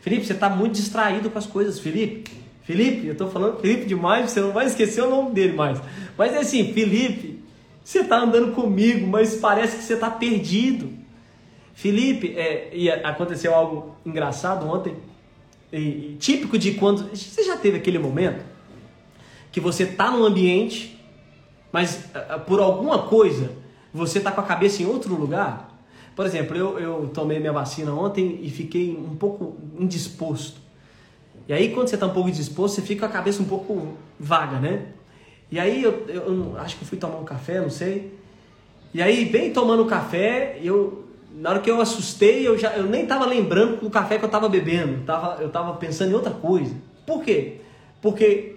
Felipe, 0.00 0.24
você 0.24 0.32
está 0.32 0.48
muito 0.48 0.74
distraído 0.74 1.28
com 1.28 1.36
as 1.36 1.46
coisas, 1.46 1.80
Felipe. 1.80 2.30
Felipe, 2.62 3.08
eu 3.08 3.12
estou 3.14 3.28
falando 3.28 3.58
Felipe 3.58 3.84
demais, 3.84 4.30
você 4.30 4.40
não 4.40 4.52
vai 4.52 4.66
esquecer 4.66 5.02
o 5.02 5.10
nome 5.10 5.32
dele 5.32 5.54
mais. 5.54 5.82
Mas 6.16 6.32
é 6.34 6.38
assim, 6.38 6.72
Felipe, 6.72 7.42
você 7.82 8.02
está 8.02 8.20
andando 8.20 8.52
comigo, 8.52 9.08
mas 9.08 9.34
parece 9.34 9.78
que 9.78 9.82
você 9.82 9.94
está 9.94 10.08
perdido. 10.08 10.88
Felipe, 11.74 12.32
é, 12.36 12.70
e 12.72 12.88
aconteceu 12.88 13.52
algo 13.52 13.96
engraçado 14.06 14.68
ontem, 14.68 14.94
e, 15.72 16.16
típico 16.18 16.58
de 16.58 16.72
quando. 16.72 17.08
Você 17.14 17.42
já 17.44 17.56
teve 17.56 17.76
aquele 17.76 17.98
momento 17.98 18.44
que 19.52 19.60
você 19.60 19.84
está 19.84 20.10
num 20.10 20.24
ambiente, 20.24 20.98
mas 21.72 22.04
por 22.46 22.60
alguma 22.60 23.02
coisa 23.02 23.50
você 23.92 24.18
está 24.18 24.30
com 24.30 24.40
a 24.40 24.44
cabeça 24.44 24.82
em 24.82 24.86
outro 24.86 25.14
lugar. 25.14 25.68
Por 26.14 26.26
exemplo, 26.26 26.56
eu, 26.56 26.78
eu 26.78 27.10
tomei 27.12 27.38
minha 27.38 27.52
vacina 27.52 27.92
ontem 27.92 28.40
e 28.42 28.50
fiquei 28.50 28.96
um 28.96 29.16
pouco 29.16 29.56
indisposto. 29.78 30.60
E 31.48 31.52
aí, 31.52 31.72
quando 31.72 31.88
você 31.88 31.96
está 31.96 32.06
um 32.06 32.12
pouco 32.12 32.28
indisposto, 32.28 32.80
você 32.80 32.86
fica 32.86 33.00
com 33.00 33.06
a 33.06 33.08
cabeça 33.08 33.42
um 33.42 33.46
pouco 33.46 33.94
vaga, 34.18 34.60
né? 34.60 34.86
E 35.50 35.58
aí, 35.58 35.82
eu, 35.82 36.04
eu, 36.06 36.22
eu 36.28 36.56
acho 36.58 36.76
que 36.76 36.84
fui 36.84 36.98
tomar 36.98 37.16
um 37.16 37.24
café, 37.24 37.60
não 37.60 37.70
sei. 37.70 38.16
E 38.94 39.02
aí, 39.02 39.24
bem 39.24 39.52
tomando 39.52 39.84
café, 39.86 40.60
eu 40.62 41.09
na 41.34 41.50
hora 41.50 41.60
que 41.60 41.70
eu 41.70 41.80
assustei, 41.80 42.46
eu, 42.46 42.58
já, 42.58 42.76
eu 42.76 42.84
nem 42.84 43.02
estava 43.02 43.24
lembrando 43.24 43.80
do 43.80 43.90
café 43.90 44.18
que 44.18 44.24
eu 44.24 44.28
estava 44.28 44.48
bebendo. 44.48 45.04
Tava, 45.04 45.40
eu 45.40 45.48
estava 45.48 45.74
pensando 45.74 46.10
em 46.10 46.14
outra 46.14 46.32
coisa. 46.32 46.74
Por 47.06 47.22
quê? 47.22 47.60
Porque 48.00 48.56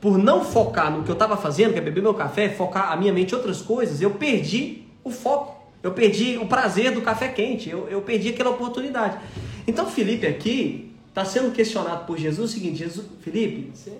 por 0.00 0.18
não 0.18 0.44
focar 0.44 0.90
no 0.90 1.02
que 1.02 1.10
eu 1.10 1.14
estava 1.14 1.36
fazendo, 1.36 1.72
que 1.72 1.78
é 1.78 1.82
beber 1.82 2.02
meu 2.02 2.12
café, 2.12 2.50
focar 2.50 2.92
a 2.92 2.96
minha 2.96 3.12
mente 3.12 3.32
em 3.32 3.36
outras 3.36 3.62
coisas, 3.62 4.02
eu 4.02 4.10
perdi 4.10 4.82
o 5.02 5.10
foco. 5.10 5.64
Eu 5.82 5.92
perdi 5.92 6.38
o 6.38 6.46
prazer 6.46 6.92
do 6.92 7.02
café 7.02 7.28
quente. 7.28 7.70
Eu, 7.70 7.88
eu 7.88 8.02
perdi 8.02 8.30
aquela 8.30 8.50
oportunidade. 8.50 9.18
Então, 9.66 9.86
Felipe 9.86 10.26
aqui 10.26 10.92
está 11.08 11.24
sendo 11.24 11.52
questionado 11.52 12.06
por 12.06 12.18
Jesus 12.18 12.50
o 12.50 12.52
seguinte: 12.52 12.78
Jesus, 12.78 13.06
Felipe, 13.20 13.70
você, 13.74 13.92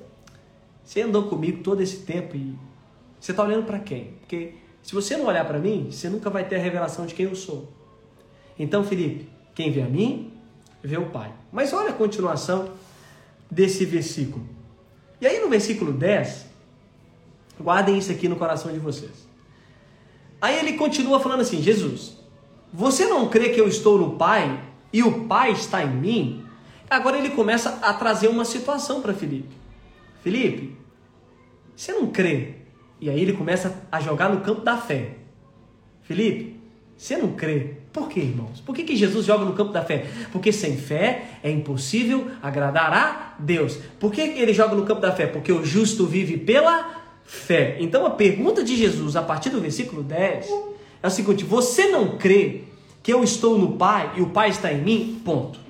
você 0.83 1.03
andou 1.03 1.25
comigo 1.25 1.63
todo 1.63 1.81
esse 1.81 1.99
tempo 1.99 2.37
e 2.37 2.55
você 3.21 3.31
está 3.31 3.43
olhando 3.43 3.65
para 3.65 3.79
quem? 3.79 4.15
Porque 4.21 4.55
se 4.85 4.95
você 4.95 5.17
não 5.17 5.25
olhar 5.25 5.47
para 5.47 5.59
mim, 5.59 5.89
você 5.91 6.11
nunca 6.11 6.29
vai 6.29 6.45
ter 6.45 6.57
a 6.57 6.59
revelação 6.59 7.07
de 7.07 7.15
quem 7.15 7.25
eu 7.25 7.35
sou. 7.35 7.73
Então, 8.59 8.85
Felipe, 8.85 9.27
quem 9.55 9.73
vê 9.73 9.81
a 9.81 9.87
mim, 9.87 10.31
vê 10.83 10.99
o 10.99 11.07
Pai. 11.07 11.33
Mas 11.51 11.73
olha 11.73 11.89
a 11.89 11.95
continuação 11.95 12.75
desse 13.51 13.87
versículo. 13.87 14.47
E 15.23 15.27
aí 15.27 15.41
no 15.41 15.49
versículo 15.49 15.91
10, 15.91 16.45
guardem 17.59 17.97
isso 17.97 18.13
aqui 18.13 18.29
no 18.29 18.37
coração 18.37 18.71
de 18.71 18.79
vocês. 18.79 19.27
Aí 20.39 20.59
ele 20.59 20.75
continua 20.75 21.19
falando 21.19 21.41
assim: 21.41 21.63
Jesus, 21.63 22.19
você 22.71 23.07
não 23.07 23.31
crê 23.31 23.49
que 23.49 23.61
eu 23.61 23.67
estou 23.67 23.97
no 23.97 24.17
Pai 24.17 24.63
e 24.93 25.03
o 25.03 25.25
Pai 25.25 25.53
está 25.53 25.83
em 25.83 25.97
mim? 25.97 26.47
Agora 26.91 27.17
ele 27.17 27.31
começa 27.31 27.79
a 27.81 27.95
trazer 27.95 28.29
uma 28.29 28.45
situação 28.45 29.01
para 29.01 29.15
Felipe. 29.15 29.57
Felipe, 30.23 30.77
você 31.75 31.91
não 31.93 32.09
crê? 32.09 32.64
E 33.01 33.11
aí 33.11 33.21
ele 33.21 33.33
começa 33.33 33.83
a 33.91 34.01
jogar 34.01 34.29
no 34.29 34.41
campo 34.41 34.63
da 34.63 34.77
fé. 34.77 35.17
Felipe, 36.03 36.61
você 36.97 37.17
não 37.17 37.33
crê? 37.33 37.75
Por 37.93 38.09
quê, 38.09 38.21
irmãos? 38.21 38.61
Por 38.61 38.75
que, 38.75 38.83
que 38.83 38.97
Jesus 38.97 39.27
joga 39.27 39.45
no 39.45 39.53
campo 39.53 39.73
da 39.73 39.83
fé? 39.83 40.07
Porque 40.33 40.53
sem 40.53 40.77
fé 40.77 41.39
é 41.43 41.51
impossível 41.51 42.31
agradar 42.43 42.93
a 42.93 43.35
Deus. 43.39 43.79
Por 43.99 44.13
que 44.13 44.21
ele 44.21 44.53
joga 44.53 44.75
no 44.75 44.85
campo 44.85 45.01
da 45.01 45.13
fé? 45.13 45.27
Porque 45.27 45.53
o 45.53 45.65
justo 45.65 46.07
vive 46.07 46.37
pela 46.37 47.03
fé. 47.25 47.77
Então 47.81 48.07
a 48.07 48.11
pergunta 48.11 48.63
de 48.63 48.77
Jesus, 48.77 49.17
a 49.17 49.23
partir 49.23 49.51
do 49.51 49.61
versículo 49.61 50.03
10, 50.03 50.49
é 51.03 51.07
o 51.07 51.11
seguinte: 51.11 51.45
Você 51.45 51.89
não 51.89 52.17
crê 52.17 52.63
que 53.03 53.13
eu 53.13 53.23
estou 53.23 53.59
no 53.59 53.73
Pai 53.73 54.13
e 54.17 54.23
o 54.23 54.31
Pai 54.31 54.51
está 54.51 54.73
em 54.73 54.83
mim? 54.83 55.21
Ponto. 55.25 55.61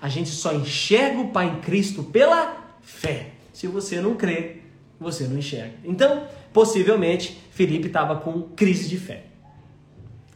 A 0.00 0.08
gente 0.08 0.30
só 0.30 0.52
enxerga 0.52 1.20
o 1.20 1.28
Pai 1.28 1.46
em 1.46 1.60
Cristo 1.60 2.02
pela 2.02 2.56
fé. 2.82 3.30
Se 3.52 3.66
você 3.66 4.00
não 4.00 4.14
crê, 4.14 4.57
você 5.00 5.24
não 5.24 5.38
enxerga. 5.38 5.74
Então, 5.84 6.26
possivelmente, 6.52 7.38
Felipe 7.50 7.86
estava 7.88 8.16
com 8.16 8.42
crise 8.42 8.88
de 8.88 8.98
fé. 8.98 9.24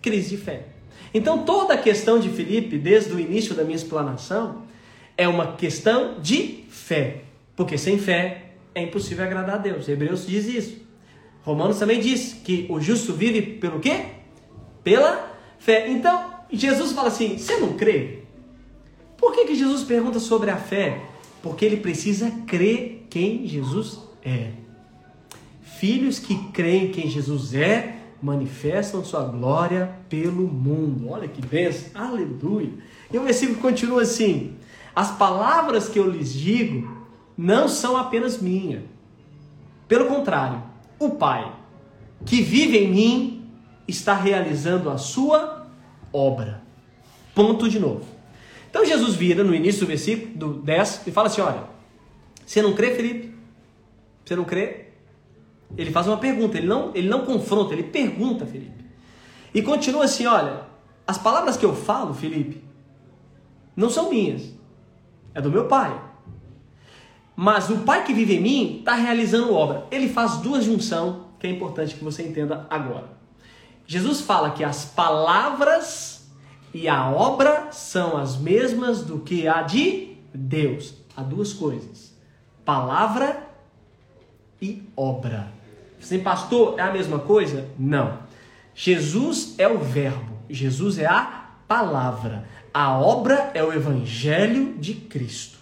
Crise 0.00 0.31
de 0.31 0.37
fé. 0.37 0.73
Então 1.14 1.45
toda 1.45 1.75
a 1.75 1.78
questão 1.78 2.19
de 2.19 2.31
Filipe, 2.31 2.78
desde 2.78 3.12
o 3.12 3.21
início 3.21 3.54
da 3.54 3.64
minha 3.64 3.76
explanação, 3.76 4.62
é 5.16 5.28
uma 5.28 5.54
questão 5.57 6.21
de 6.21 6.64
fé. 6.69 7.23
Porque 7.54 7.76
sem 7.76 7.99
fé 7.99 8.52
é 8.75 8.83
impossível 8.83 9.25
agradar 9.25 9.57
a 9.57 9.59
Deus. 9.59 9.88
Hebreus 9.88 10.26
diz 10.26 10.47
isso. 10.47 10.81
Romanos 11.42 11.78
também 11.78 12.00
diz 12.00 12.35
que 12.45 12.66
o 12.71 12.81
justo 12.81 13.12
vive 13.12 13.42
pelo 13.42 13.81
quê? 13.81 14.07
Pela 14.83 15.37
fé. 15.59 15.88
Então, 15.88 16.33
Jesus 16.50 16.92
fala 16.92 17.09
assim: 17.09 17.37
você 17.37 17.57
não 17.59 17.75
crê? 17.75 18.21
Por 19.19 19.35
que, 19.35 19.45
que 19.45 19.54
Jesus 19.54 19.83
pergunta 19.83 20.19
sobre 20.19 20.50
a 20.50 20.57
fé? 20.57 21.00
Porque 21.42 21.64
ele 21.64 21.76
precisa 21.76 22.31
crer 22.47 23.07
quem 23.11 23.47
Jesus 23.47 23.99
é. 24.25 24.50
Filhos 25.62 26.19
que 26.19 26.37
creem 26.50 26.93
quem 26.93 27.09
Jesus 27.09 27.55
é 27.55 27.97
manifestam 28.23 29.05
sua 29.05 29.25
glória 29.25 29.97
pelo 30.09 30.47
mundo. 30.47 31.09
Olha 31.11 31.26
que 31.26 31.45
benção, 31.45 31.91
aleluia. 31.95 32.71
E 33.12 33.19
o 33.19 33.25
versículo 33.25 33.59
continua 33.59 34.02
assim: 34.02 34.57
As 34.95 35.11
palavras 35.11 35.88
que 35.88 35.99
eu 35.99 36.09
lhes 36.09 36.33
digo 36.33 36.88
não 37.37 37.69
são 37.69 37.97
apenas 37.97 38.41
minhas. 38.41 38.83
Pelo 39.88 40.07
contrário, 40.07 40.62
o 40.99 41.11
Pai 41.11 41.52
que 42.25 42.41
vive 42.41 42.79
em 42.79 42.88
mim 42.88 43.50
está 43.88 44.14
realizando 44.14 44.88
a 44.88 44.97
sua 44.97 45.67
obra. 46.12 46.62
Ponto 47.35 47.69
de 47.69 47.81
novo. 47.81 48.05
Então 48.71 48.85
Jesus 48.85 49.14
vira 49.14 49.43
no 49.43 49.55
início 49.55 49.81
do 49.81 49.87
versículo 49.87 50.33
do 50.35 50.62
10 50.62 51.02
e 51.07 51.11
fala 51.11 51.26
assim: 51.26 51.41
Olha, 51.41 51.64
você 52.47 52.62
não 52.62 52.75
crê, 52.75 52.95
Felipe? 52.95 53.32
Você 54.25 54.37
não 54.37 54.45
crê? 54.45 54.87
Ele 55.76 55.91
faz 55.91 56.07
uma 56.07 56.19
pergunta, 56.19 56.59
ele 56.59 56.67
não, 56.67 56.91
ele 56.95 57.09
não 57.09 57.25
confronta, 57.25 57.73
ele 57.73 57.85
pergunta, 57.85 58.45
Felipe. 58.45 58.85
E 59.55 59.62
continua 59.62 60.05
assim: 60.05 60.26
olha, 60.26 60.62
as 61.07 61.19
palavras 61.19 61.57
que 61.57 61.64
eu 61.64 61.75
falo, 61.75 62.12
Felipe, 62.12 62.62
não 63.75 63.88
são 63.88 64.11
minhas, 64.11 64.52
é 65.35 65.41
do 65.41 65.50
meu 65.50 65.67
pai. 65.67 65.99
Mas 67.35 67.71
o 67.71 67.79
pai 67.79 68.05
que 68.05 68.12
vive 68.12 68.37
em 68.37 68.41
mim 68.41 68.79
está 68.81 68.95
realizando 68.95 69.55
obra. 69.55 69.87
Ele 69.91 70.09
faz 70.09 70.37
duas 70.37 70.64
junções 70.64 71.17
que 71.38 71.47
é 71.47 71.50
importante 71.50 71.95
que 71.95 72.05
você 72.05 72.23
entenda 72.23 72.67
agora. 72.71 73.11
Jesus 73.87 74.21
fala 74.21 74.50
que 74.50 74.62
as 74.62 74.85
palavras 74.85 76.31
e 76.73 76.88
a 76.88 77.11
obra 77.11 77.73
são 77.73 78.17
as 78.17 78.37
mesmas 78.37 79.02
do 79.02 79.19
que 79.19 79.49
a 79.49 79.62
de 79.62 80.17
Deus. 80.33 80.95
Há 81.17 81.23
duas 81.23 81.52
coisas: 81.52 82.14
palavra 82.64 83.50
e 84.62 84.85
obra. 84.97 85.52
Sem 85.99 86.21
pastor 86.21 86.78
é 86.78 86.83
a 86.83 86.92
mesma 86.92 87.19
coisa? 87.19 87.69
Não. 87.78 88.21
Jesus 88.75 89.54
é 89.59 89.69
o 89.69 89.78
Verbo, 89.78 90.38
Jesus 90.49 90.99
é 90.99 91.07
a 91.07 91.50
palavra, 91.69 92.49
a 92.73 92.99
obra 92.99 93.50
é 93.54 93.62
o 93.62 93.73
Evangelho 93.73 94.75
de 94.78 94.95
Cristo. 94.95 95.59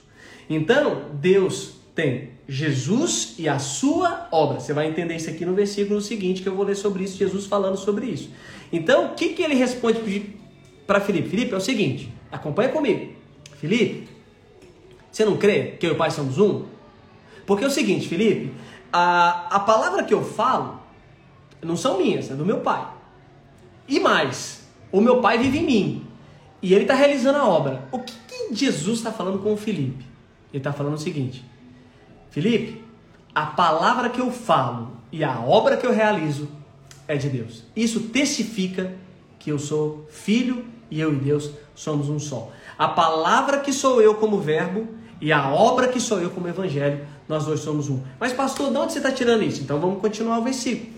Então, 0.48 1.06
Deus 1.14 1.74
tem 1.94 2.30
Jesus 2.48 3.34
e 3.38 3.48
a 3.48 3.58
sua 3.58 4.28
obra. 4.30 4.60
Você 4.60 4.72
vai 4.72 4.88
entender 4.88 5.16
isso 5.16 5.30
aqui 5.30 5.44
no 5.44 5.54
versículo 5.54 6.00
seguinte, 6.00 6.42
que 6.42 6.48
eu 6.48 6.54
vou 6.54 6.64
ler 6.64 6.76
sobre 6.76 7.04
isso, 7.04 7.16
Jesus 7.16 7.46
falando 7.46 7.76
sobre 7.76 8.06
isso. 8.06 8.30
Então, 8.72 9.06
o 9.06 9.14
que, 9.14 9.30
que 9.30 9.42
ele 9.42 9.54
responde 9.54 10.34
para 10.86 11.00
Felipe? 11.00 11.28
Felipe, 11.28 11.52
é 11.52 11.56
o 11.56 11.60
seguinte, 11.60 12.12
acompanha 12.30 12.68
comigo. 12.68 13.12
Felipe, 13.60 14.08
você 15.10 15.24
não 15.24 15.36
crê 15.36 15.74
que 15.78 15.86
eu 15.86 15.90
e 15.90 15.92
o 15.94 15.96
Pai 15.96 16.10
somos 16.10 16.38
um? 16.38 16.64
Porque 17.46 17.64
é 17.64 17.66
o 17.66 17.70
seguinte, 17.70 18.06
Felipe, 18.06 18.52
a, 18.92 19.56
a 19.56 19.60
palavra 19.60 20.04
que 20.04 20.14
eu 20.14 20.24
falo 20.24 20.80
não 21.62 21.76
são 21.76 21.98
minhas, 21.98 22.30
é 22.30 22.34
do 22.34 22.44
meu 22.44 22.60
Pai. 22.60 22.86
E 23.86 24.00
mais, 24.00 24.66
o 24.90 25.00
meu 25.00 25.20
Pai 25.20 25.38
vive 25.38 25.58
em 25.58 25.66
mim. 25.66 26.06
E 26.62 26.74
ele 26.74 26.82
está 26.82 26.94
realizando 26.94 27.38
a 27.38 27.48
obra. 27.48 27.88
O 27.90 27.98
que, 27.98 28.14
que 28.26 28.54
Jesus 28.54 28.98
está 28.98 29.12
falando 29.12 29.38
com 29.38 29.52
o 29.52 29.56
Felipe? 29.56 30.04
Ele 30.52 30.58
está 30.58 30.72
falando 30.72 30.94
o 30.94 30.98
seguinte: 30.98 31.44
Felipe, 32.30 32.84
a 33.34 33.46
palavra 33.46 34.10
que 34.10 34.20
eu 34.20 34.30
falo 34.30 34.92
e 35.10 35.24
a 35.24 35.40
obra 35.40 35.76
que 35.76 35.86
eu 35.86 35.92
realizo 35.92 36.48
é 37.06 37.16
de 37.16 37.28
Deus. 37.28 37.64
Isso 37.74 38.00
testifica 38.08 38.94
que 39.38 39.50
eu 39.50 39.58
sou 39.58 40.06
filho 40.10 40.64
e 40.90 41.00
eu 41.00 41.12
e 41.12 41.16
Deus 41.16 41.50
somos 41.74 42.08
um 42.08 42.18
só. 42.18 42.50
A 42.78 42.88
palavra 42.88 43.60
que 43.60 43.72
sou 43.72 44.02
eu 44.02 44.14
como 44.16 44.38
verbo 44.38 44.88
e 45.20 45.32
a 45.32 45.50
obra 45.50 45.88
que 45.88 46.00
sou 46.00 46.20
eu 46.20 46.30
como 46.30 46.48
evangelho, 46.48 47.06
nós 47.30 47.46
dois 47.46 47.60
somos 47.60 47.88
um. 47.88 48.00
Mas 48.18 48.32
pastor, 48.32 48.70
de 48.70 48.76
onde 48.76 48.92
você 48.92 48.98
está 48.98 49.12
tirando 49.12 49.44
isso? 49.44 49.62
Então 49.62 49.78
vamos 49.78 50.00
continuar 50.00 50.38
o 50.40 50.42
versículo. 50.42 50.90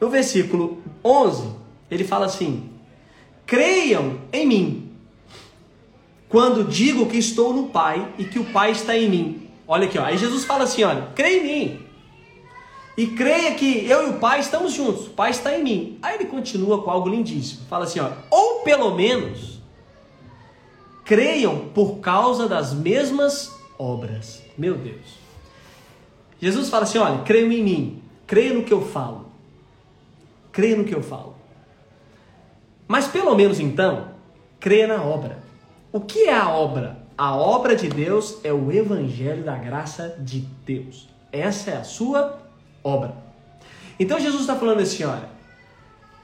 No 0.00 0.10
versículo 0.10 0.82
11, 1.04 1.48
ele 1.88 2.02
fala 2.02 2.26
assim: 2.26 2.68
Creiam 3.46 4.18
em 4.32 4.44
mim, 4.44 4.90
quando 6.28 6.64
digo 6.64 7.06
que 7.06 7.16
estou 7.16 7.54
no 7.54 7.68
Pai 7.68 8.12
e 8.18 8.24
que 8.24 8.40
o 8.40 8.44
Pai 8.46 8.72
está 8.72 8.96
em 8.96 9.08
mim. 9.08 9.48
Olha 9.68 9.86
aqui, 9.86 9.96
ó. 9.98 10.04
aí 10.04 10.18
Jesus 10.18 10.44
fala 10.44 10.64
assim: 10.64 10.82
olha, 10.82 11.08
creia 11.14 11.40
em 11.40 11.44
mim. 11.44 11.86
E 12.98 13.06
creia 13.06 13.54
que 13.54 13.86
eu 13.88 14.08
e 14.08 14.10
o 14.10 14.18
Pai 14.18 14.40
estamos 14.40 14.72
juntos, 14.72 15.06
o 15.06 15.10
Pai 15.10 15.30
está 15.30 15.56
em 15.56 15.62
mim. 15.62 15.98
Aí 16.02 16.16
ele 16.16 16.24
continua 16.24 16.82
com 16.82 16.90
algo 16.90 17.08
lindíssimo. 17.08 17.66
Fala 17.68 17.84
assim: 17.84 18.00
ó, 18.00 18.10
ou 18.30 18.62
pelo 18.62 18.96
menos 18.96 19.60
creiam 21.04 21.68
por 21.72 21.98
causa 21.98 22.48
das 22.48 22.74
mesmas 22.74 23.54
obras. 23.78 24.42
Meu 24.58 24.76
Deus. 24.76 25.25
Jesus 26.40 26.68
fala 26.68 26.84
assim: 26.84 26.98
olha, 26.98 27.18
creiam 27.22 27.50
em 27.52 27.62
mim, 27.62 28.02
creia 28.26 28.52
no 28.52 28.62
que 28.62 28.72
eu 28.72 28.82
falo. 28.82 29.26
Creia 30.52 30.76
no 30.76 30.84
que 30.84 30.94
eu 30.94 31.02
falo. 31.02 31.34
Mas 32.88 33.06
pelo 33.06 33.34
menos 33.34 33.58
então, 33.60 34.08
creia 34.60 34.86
na 34.86 35.02
obra. 35.02 35.38
O 35.92 36.00
que 36.00 36.24
é 36.24 36.34
a 36.34 36.48
obra? 36.48 36.98
A 37.16 37.34
obra 37.34 37.74
de 37.74 37.88
Deus 37.88 38.38
é 38.44 38.52
o 38.52 38.70
evangelho 38.70 39.42
da 39.42 39.56
graça 39.56 40.16
de 40.18 40.40
Deus. 40.64 41.08
Essa 41.32 41.70
é 41.72 41.76
a 41.76 41.84
sua 41.84 42.38
obra. 42.84 43.14
Então 43.98 44.20
Jesus 44.20 44.42
está 44.42 44.56
falando 44.56 44.80
assim: 44.80 45.04
olha, 45.04 45.28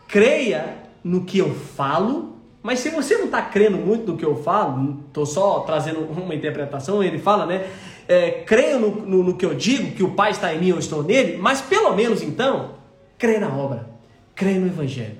creia 0.06 0.76
no 1.02 1.24
que 1.24 1.38
eu 1.38 1.54
falo, 1.54 2.36
mas 2.62 2.78
se 2.78 2.90
você 2.90 3.16
não 3.16 3.24
está 3.24 3.42
crendo 3.42 3.78
muito 3.78 4.12
no 4.12 4.16
que 4.16 4.24
eu 4.24 4.42
falo, 4.42 5.00
estou 5.08 5.26
só 5.26 5.60
trazendo 5.60 6.00
uma 6.00 6.34
interpretação, 6.34 7.02
ele 7.02 7.18
fala, 7.18 7.44
né? 7.44 7.68
É, 8.12 8.42
creio 8.44 8.78
no, 8.78 9.06
no, 9.06 9.22
no, 9.22 9.36
que 9.36 9.46
eu 9.46 9.54
digo, 9.54 9.92
que 9.92 10.02
o 10.02 10.12
Pai 10.12 10.32
está 10.32 10.54
em 10.54 10.60
mim, 10.60 10.68
eu 10.68 10.78
estou 10.78 11.02
nele, 11.02 11.38
mas 11.38 11.62
pelo 11.62 11.94
menos 11.96 12.20
então, 12.22 12.74
creia 13.16 13.40
na 13.40 13.48
obra, 13.56 13.88
creia 14.34 14.60
no 14.60 14.66
Evangelho. 14.66 15.16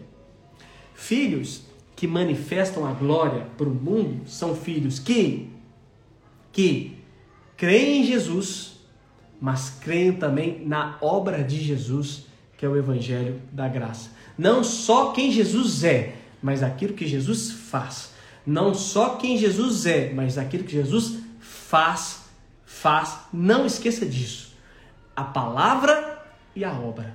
Filhos 0.95 1.63
que 1.97 2.07
manifestam 2.07 2.87
a 2.87 2.93
glória 2.93 3.47
para 3.57 3.67
o 3.67 3.75
mundo 3.75 4.29
são 4.29 4.55
filhos 4.55 4.99
que 4.99 5.51
que 6.53 6.99
creem 7.57 8.03
em 8.03 8.05
Jesus, 8.05 8.73
mas 9.41 9.71
creem 9.71 10.13
também 10.13 10.63
na 10.67 10.99
obra 11.01 11.43
de 11.43 11.59
Jesus, 11.59 12.27
que 12.59 12.67
é 12.67 12.69
o 12.69 12.77
Evangelho 12.77 13.41
da 13.51 13.67
Graça. 13.69 14.11
Não 14.37 14.63
só 14.63 15.13
quem 15.13 15.33
Jesus 15.33 15.83
é, 15.83 16.15
mas 16.43 16.63
aquilo 16.63 16.93
que 16.93 17.07
Jesus 17.07 17.52
faz. 17.52 18.13
Não 18.45 18.75
só 18.75 19.17
quem 19.17 19.39
Jesus 19.39 19.87
é, 19.87 20.13
mas 20.13 20.37
aquilo 20.37 20.65
que 20.65 20.73
Jesus 20.73 21.21
faz, 21.41 22.22
faz. 22.82 23.18
Não 23.32 23.64
esqueça 23.64 24.04
disso. 24.04 24.54
A 25.16 25.25
palavra 25.25 26.23
e 26.54 26.64
a 26.64 26.73
obra. 26.73 27.14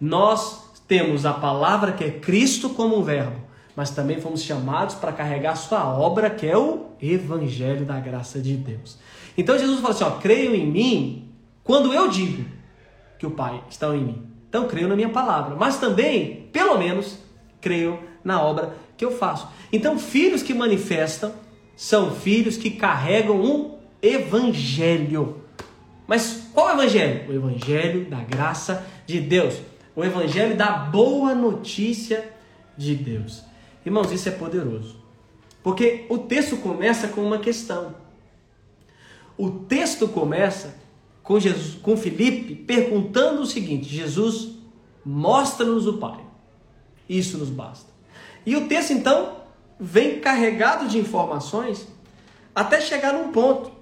Nós 0.00 0.70
temos 0.86 1.24
a 1.24 1.32
palavra 1.32 1.92
que 1.92 2.04
é 2.04 2.10
Cristo 2.10 2.70
como 2.70 2.98
um 2.98 3.02
verbo 3.02 3.50
mas 3.80 3.90
também 3.90 4.20
fomos 4.20 4.42
chamados 4.42 4.94
para 4.94 5.10
carregar 5.10 5.56
sua 5.56 5.86
obra, 5.86 6.28
que 6.28 6.46
é 6.46 6.54
o 6.54 6.88
Evangelho 7.00 7.86
da 7.86 7.98
graça 7.98 8.38
de 8.38 8.54
Deus. 8.54 8.98
Então 9.38 9.58
Jesus 9.58 9.80
fala 9.80 9.94
assim: 9.94 10.04
ó, 10.04 10.10
creio 10.18 10.54
em 10.54 10.66
mim 10.66 11.32
quando 11.64 11.90
eu 11.94 12.08
digo 12.08 12.44
que 13.18 13.26
o 13.26 13.30
Pai 13.30 13.64
está 13.70 13.88
em 13.96 14.04
mim. 14.04 14.26
Então 14.48 14.66
creio 14.66 14.86
na 14.86 14.96
minha 14.96 15.08
palavra, 15.08 15.56
mas 15.56 15.78
também, 15.78 16.48
pelo 16.52 16.76
menos, 16.76 17.18
creio 17.58 17.98
na 18.24 18.42
obra 18.42 18.74
que 18.98 19.04
eu 19.04 19.12
faço. 19.12 19.48
Então, 19.72 19.98
filhos 19.98 20.42
que 20.42 20.52
manifestam 20.52 21.32
são 21.74 22.10
filhos 22.10 22.58
que 22.58 22.72
carregam 22.72 23.40
um 23.40 23.78
evangelho. 24.02 25.42
Mas 26.06 26.48
qual 26.52 26.72
evangelho? 26.72 27.30
O 27.30 27.34
evangelho 27.34 28.10
da 28.10 28.20
graça 28.20 28.86
de 29.06 29.20
Deus. 29.20 29.54
O 29.94 30.04
evangelho 30.04 30.56
da 30.56 30.70
boa 30.70 31.34
notícia 31.34 32.32
de 32.76 32.94
Deus. 32.94 33.42
Irmãos, 33.84 34.10
isso 34.12 34.28
é 34.28 34.32
poderoso. 34.32 34.96
Porque 35.62 36.06
o 36.08 36.18
texto 36.18 36.56
começa 36.56 37.08
com 37.08 37.22
uma 37.22 37.38
questão. 37.38 37.94
O 39.36 39.50
texto 39.50 40.08
começa 40.08 40.78
com 41.22 41.38
Jesus, 41.38 41.74
com 41.80 41.96
Felipe 41.96 42.54
perguntando 42.54 43.42
o 43.42 43.46
seguinte: 43.46 43.88
Jesus, 43.88 44.50
mostra-nos 45.04 45.86
o 45.86 45.98
Pai. 45.98 46.20
Isso 47.08 47.38
nos 47.38 47.50
basta. 47.50 47.90
E 48.44 48.56
o 48.56 48.68
texto 48.68 48.92
então 48.92 49.36
vem 49.78 50.20
carregado 50.20 50.88
de 50.88 50.98
informações 50.98 51.86
até 52.54 52.80
chegar 52.80 53.12
num 53.12 53.32
ponto 53.32 53.79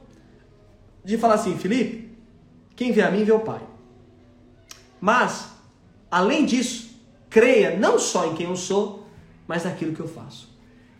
de 1.04 1.16
falar 1.16 1.34
assim, 1.34 1.56
Felipe, 1.56 2.08
quem 2.76 2.92
vê 2.92 3.02
a 3.02 3.10
mim 3.10 3.24
vê 3.24 3.32
o 3.32 3.40
Pai. 3.40 3.60
Mas, 5.00 5.50
além 6.10 6.44
disso, 6.44 6.90
creia 7.30 7.76
não 7.76 7.98
só 7.98 8.26
em 8.26 8.34
quem 8.34 8.46
eu 8.46 8.56
sou, 8.56 9.06
mas 9.46 9.64
naquilo 9.64 9.94
que 9.94 10.00
eu 10.00 10.08
faço. 10.08 10.48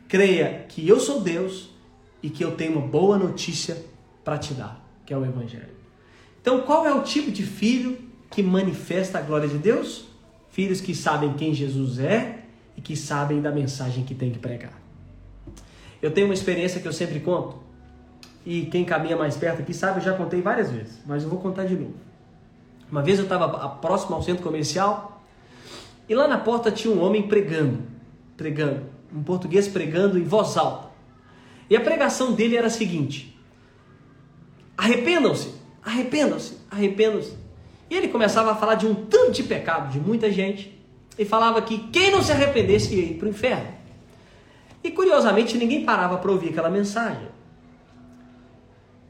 Creia 0.08 0.64
que 0.68 0.87
eu 0.87 0.98
sou 0.98 1.20
Deus 1.20 1.70
e 2.22 2.30
que 2.30 2.44
eu 2.44 2.52
tenho 2.52 2.78
uma 2.78 2.87
boa 2.87 3.18
notícia 3.18 3.84
para 4.24 4.38
te 4.38 4.54
dar, 4.54 4.84
que 5.04 5.12
é 5.12 5.16
o 5.16 5.24
Evangelho. 5.24 5.76
Então, 6.40 6.62
qual 6.62 6.87
é 6.87 6.94
o 6.94 7.02
tipo 7.02 7.30
de 7.30 7.42
filho 7.42 7.98
que 8.30 8.42
manifesta 8.42 9.18
a 9.18 9.22
glória 9.22 9.48
de 9.48 9.58
Deus? 9.58 10.06
Filhos 10.50 10.80
que 10.80 10.94
sabem 10.94 11.34
quem 11.34 11.52
Jesus 11.52 11.98
é 11.98 12.44
e 12.76 12.80
que 12.80 12.96
sabem 12.96 13.40
da 13.40 13.50
mensagem 13.50 14.04
que 14.04 14.14
tem 14.14 14.30
que 14.30 14.38
pregar. 14.38 14.80
Eu 16.00 16.11
tenho 16.11 16.26
uma 16.26 16.34
experiência 16.34 16.80
que 16.80 16.88
eu 16.88 16.92
sempre 16.92 17.20
conto, 17.20 17.58
e 18.48 18.64
quem 18.64 18.82
caminha 18.82 19.14
mais 19.14 19.37
perto 19.37 19.61
aqui 19.61 19.74
sabe, 19.74 19.98
eu 19.98 20.04
já 20.04 20.14
contei 20.14 20.40
várias 20.40 20.70
vezes, 20.70 21.02
mas 21.04 21.22
eu 21.22 21.28
vou 21.28 21.38
contar 21.38 21.64
de 21.64 21.76
novo. 21.76 21.92
Uma 22.90 23.02
vez 23.02 23.18
eu 23.18 23.24
estava 23.24 23.68
próximo 23.68 24.14
ao 24.14 24.22
centro 24.22 24.42
comercial 24.42 25.20
e 26.08 26.14
lá 26.14 26.26
na 26.26 26.38
porta 26.38 26.70
tinha 26.70 26.94
um 26.94 27.02
homem 27.02 27.28
pregando 27.28 27.82
pregando, 28.38 28.84
um 29.14 29.22
português 29.22 29.68
pregando 29.68 30.18
em 30.18 30.22
voz 30.22 30.56
alta. 30.56 30.88
E 31.68 31.76
a 31.76 31.80
pregação 31.82 32.32
dele 32.32 32.56
era 32.56 32.68
a 32.68 32.70
seguinte: 32.70 33.38
arrependam-se, 34.78 35.52
arrependam-se, 35.82 36.56
arrependam-se. 36.70 37.37
E 37.90 37.94
ele 37.94 38.08
começava 38.08 38.52
a 38.52 38.54
falar 38.54 38.76
de 38.76 38.87
um 38.87 38.94
tanto 38.94 39.32
de 39.32 39.42
pecado 39.42 39.92
de 39.92 40.00
muita 40.00 40.30
gente 40.32 40.74
e 41.18 41.24
falava 41.26 41.61
que 41.61 41.78
quem 41.88 42.11
não 42.11 42.22
se 42.22 42.32
arrependesse 42.32 42.94
ia 42.94 43.04
ir 43.04 43.14
para 43.18 43.26
o 43.26 43.30
inferno. 43.30 43.76
E 44.82 44.90
curiosamente 44.90 45.58
ninguém 45.58 45.84
parava 45.84 46.16
para 46.16 46.30
ouvir 46.30 46.50
aquela 46.50 46.70
mensagem. 46.70 47.28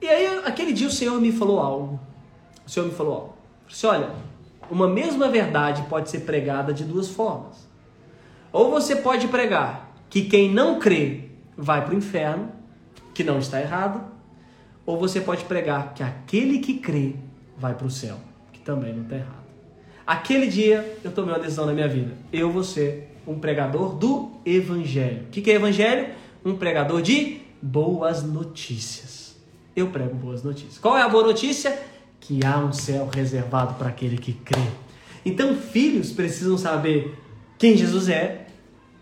E 0.01 0.09
aí 0.09 0.41
aquele 0.45 0.73
dia 0.73 0.87
o 0.87 0.93
Senhor 0.93 1.21
me 1.21 1.33
falou 1.33 1.59
algo. 1.59 2.01
O 2.67 2.71
Senhor 2.71 2.87
me 2.87 2.93
falou 2.93 3.15
algo. 3.15 3.35
Disse, 3.67 3.87
olha, 3.87 4.11
uma 4.71 4.87
mesma 4.87 5.29
verdade 5.29 5.83
pode 5.89 6.11
ser 6.11 6.21
pregada 6.21 6.73
de 6.73 6.85
duas 6.85 7.09
formas. 7.09 7.69
Ou 8.53 8.71
você 8.71 8.97
pode 8.97 9.29
pregar 9.29 9.93
que 10.09 10.23
quem 10.23 10.53
não 10.53 10.79
crê 10.79 11.25
vai 11.57 11.85
para 11.85 11.95
o 11.95 11.97
inferno, 11.97 12.51
que 13.13 13.25
não 13.25 13.39
está 13.39 13.61
errado, 13.61 14.03
ou 14.87 14.99
você 14.99 15.21
pode 15.21 15.45
pregar 15.45 15.93
que 15.93 16.03
aquele 16.03 16.61
que 16.61 16.79
crê 16.79 17.17
vai 17.57 17.75
para 17.75 17.87
o 17.87 17.91
céu, 17.91 18.17
que 18.53 18.61
também 18.61 18.95
não 18.95 19.03
está 19.03 19.17
errado. 19.17 19.39
Aquele 20.07 20.47
dia 20.47 20.99
eu 21.05 21.11
tomei 21.13 21.35
uma 21.35 21.41
decisão 21.41 21.67
na 21.67 21.75
minha 21.75 21.89
vida. 21.89 22.15
Eu 22.33 22.51
vou 22.51 22.65
ser 22.65 23.15
um 23.27 23.39
pregador 23.39 23.95
do 23.95 24.31
Evangelho. 24.47 25.25
O 25.25 25.27
que, 25.27 25.43
que 25.43 25.51
é 25.51 25.55
Evangelho? 25.55 26.15
Um 26.43 26.57
pregador 26.57 27.03
de 27.03 27.43
boas 27.61 28.23
notícias. 28.23 29.18
Eu 29.79 29.91
prego 29.91 30.17
boas 30.17 30.43
notícias. 30.43 30.77
Qual 30.79 30.99
é 30.99 31.03
a 31.03 31.09
boa 31.09 31.23
notícia? 31.23 31.81
Que 32.19 32.45
há 32.45 32.59
um 32.59 32.73
céu 32.73 33.09
reservado 33.15 33.75
para 33.75 33.89
aquele 33.89 34.19
que 34.19 34.33
crê. 34.33 34.67
Então, 35.25 35.55
filhos 35.55 36.11
precisam 36.11 36.59
saber 36.59 37.17
quem 37.57 37.77
Jesus 37.77 38.09
é 38.09 38.49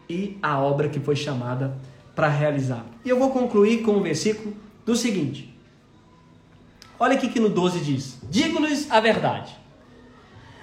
e 0.07 0.37
a 0.43 0.61
obra 0.61 0.91
que 0.91 1.01
foi 1.01 1.17
chamada 1.17 1.79
para 2.15 2.29
realizar. 2.29 2.85
E 3.03 3.09
eu 3.09 3.19
vou 3.19 3.31
concluir 3.31 3.79
com 3.79 3.93
o 3.93 4.03
versículo 4.03 4.55
do 4.85 4.95
seguinte: 4.95 5.51
Olha 6.99 7.15
aqui 7.15 7.29
que 7.31 7.41
no 7.41 7.49
12 7.49 7.81
diz: 7.81 8.19
Digo-lhes 8.29 8.91
a 8.91 9.01
verdade. 9.01 9.57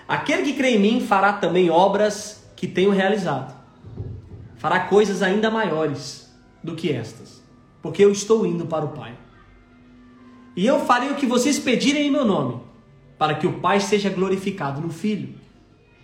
Aquele 0.08 0.43
que 0.43 0.54
crê 0.54 0.76
em 0.76 0.80
mim 0.80 1.02
fará 1.02 1.34
também 1.34 1.71
obras 1.71 2.47
que 2.56 2.67
tenho 2.67 2.91
realizado. 2.91 3.52
Fará 4.58 4.82
coisas 4.82 5.23
ainda 5.23 5.49
maiores 5.49 6.32
do 6.63 6.76
que 6.76 6.91
estas, 6.91 7.41
porque 7.82 8.06
eu 8.06 8.12
estou 8.12 8.45
indo 8.45 8.67
para 8.67 8.86
o 8.86 8.89
Pai. 8.89 9.23
E 10.55 10.65
eu 10.65 10.79
farei 10.85 11.09
o 11.09 11.15
que 11.15 11.25
vocês 11.25 11.57
pedirem 11.57 12.07
em 12.07 12.11
meu 12.11 12.25
nome, 12.25 12.61
para 13.17 13.35
que 13.35 13.47
o 13.47 13.59
Pai 13.59 13.79
seja 13.79 14.09
glorificado 14.09 14.81
no 14.81 14.91
Filho. 14.91 15.35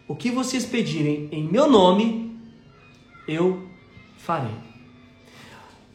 O 0.07 0.15
que 0.15 0.31
vocês 0.31 0.65
pedirem 0.65 1.29
em 1.31 1.43
meu 1.43 1.69
nome, 1.69 2.35
eu 3.27 3.67
farei. 4.17 4.55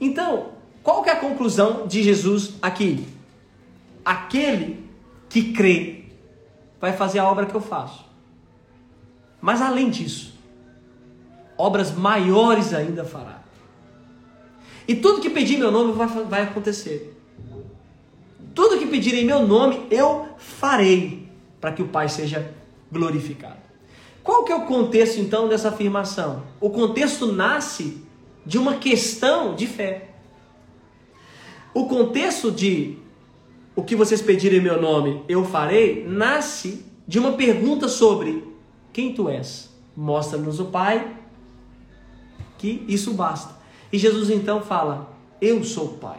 Então, 0.00 0.52
qual 0.82 1.02
que 1.02 1.10
é 1.10 1.14
a 1.14 1.20
conclusão 1.20 1.86
de 1.86 2.02
Jesus 2.02 2.54
aqui? 2.62 3.04
Aquele 4.04 4.84
que 5.28 5.52
crê 5.52 6.04
vai 6.80 6.92
fazer 6.92 7.18
a 7.18 7.28
obra 7.28 7.46
que 7.46 7.54
eu 7.54 7.60
faço. 7.60 8.04
Mas 9.40 9.60
além 9.60 9.90
disso, 9.90 10.34
obras 11.56 11.90
maiores 11.92 12.72
ainda 12.72 13.04
fará. 13.04 13.42
E 14.86 14.94
tudo 14.94 15.20
que 15.20 15.30
pedir 15.30 15.54
em 15.54 15.58
meu 15.58 15.70
nome 15.70 15.92
vai, 15.92 16.06
vai 16.06 16.42
acontecer. 16.42 17.13
Tudo 18.54 18.78
que 18.78 18.86
pedir 18.86 19.14
em 19.14 19.24
meu 19.24 19.46
nome 19.46 19.86
eu 19.90 20.28
farei 20.38 21.28
para 21.60 21.72
que 21.72 21.82
o 21.82 21.88
Pai 21.88 22.08
seja 22.08 22.54
glorificado. 22.90 23.58
Qual 24.22 24.44
que 24.44 24.52
é 24.52 24.56
o 24.56 24.64
contexto 24.64 25.18
então 25.20 25.48
dessa 25.48 25.68
afirmação? 25.68 26.44
O 26.60 26.70
contexto 26.70 27.30
nasce 27.30 28.02
de 28.46 28.56
uma 28.56 28.74
questão 28.76 29.54
de 29.54 29.66
fé. 29.66 30.10
O 31.74 31.86
contexto 31.86 32.50
de 32.50 32.98
o 33.74 33.82
que 33.82 33.96
vocês 33.96 34.22
pedirem 34.22 34.60
em 34.60 34.62
meu 34.62 34.80
nome 34.80 35.24
eu 35.28 35.44
farei 35.44 36.06
nasce 36.06 36.86
de 37.06 37.18
uma 37.18 37.32
pergunta 37.32 37.88
sobre 37.88 38.44
quem 38.92 39.12
tu 39.12 39.28
és. 39.28 39.68
Mostra-nos 39.96 40.60
o 40.60 40.66
Pai, 40.66 41.16
que 42.56 42.84
isso 42.86 43.12
basta. 43.12 43.54
E 43.92 43.98
Jesus 43.98 44.30
então 44.30 44.62
fala: 44.62 45.12
Eu 45.40 45.62
sou 45.64 45.86
o 45.86 45.98
Pai. 45.98 46.18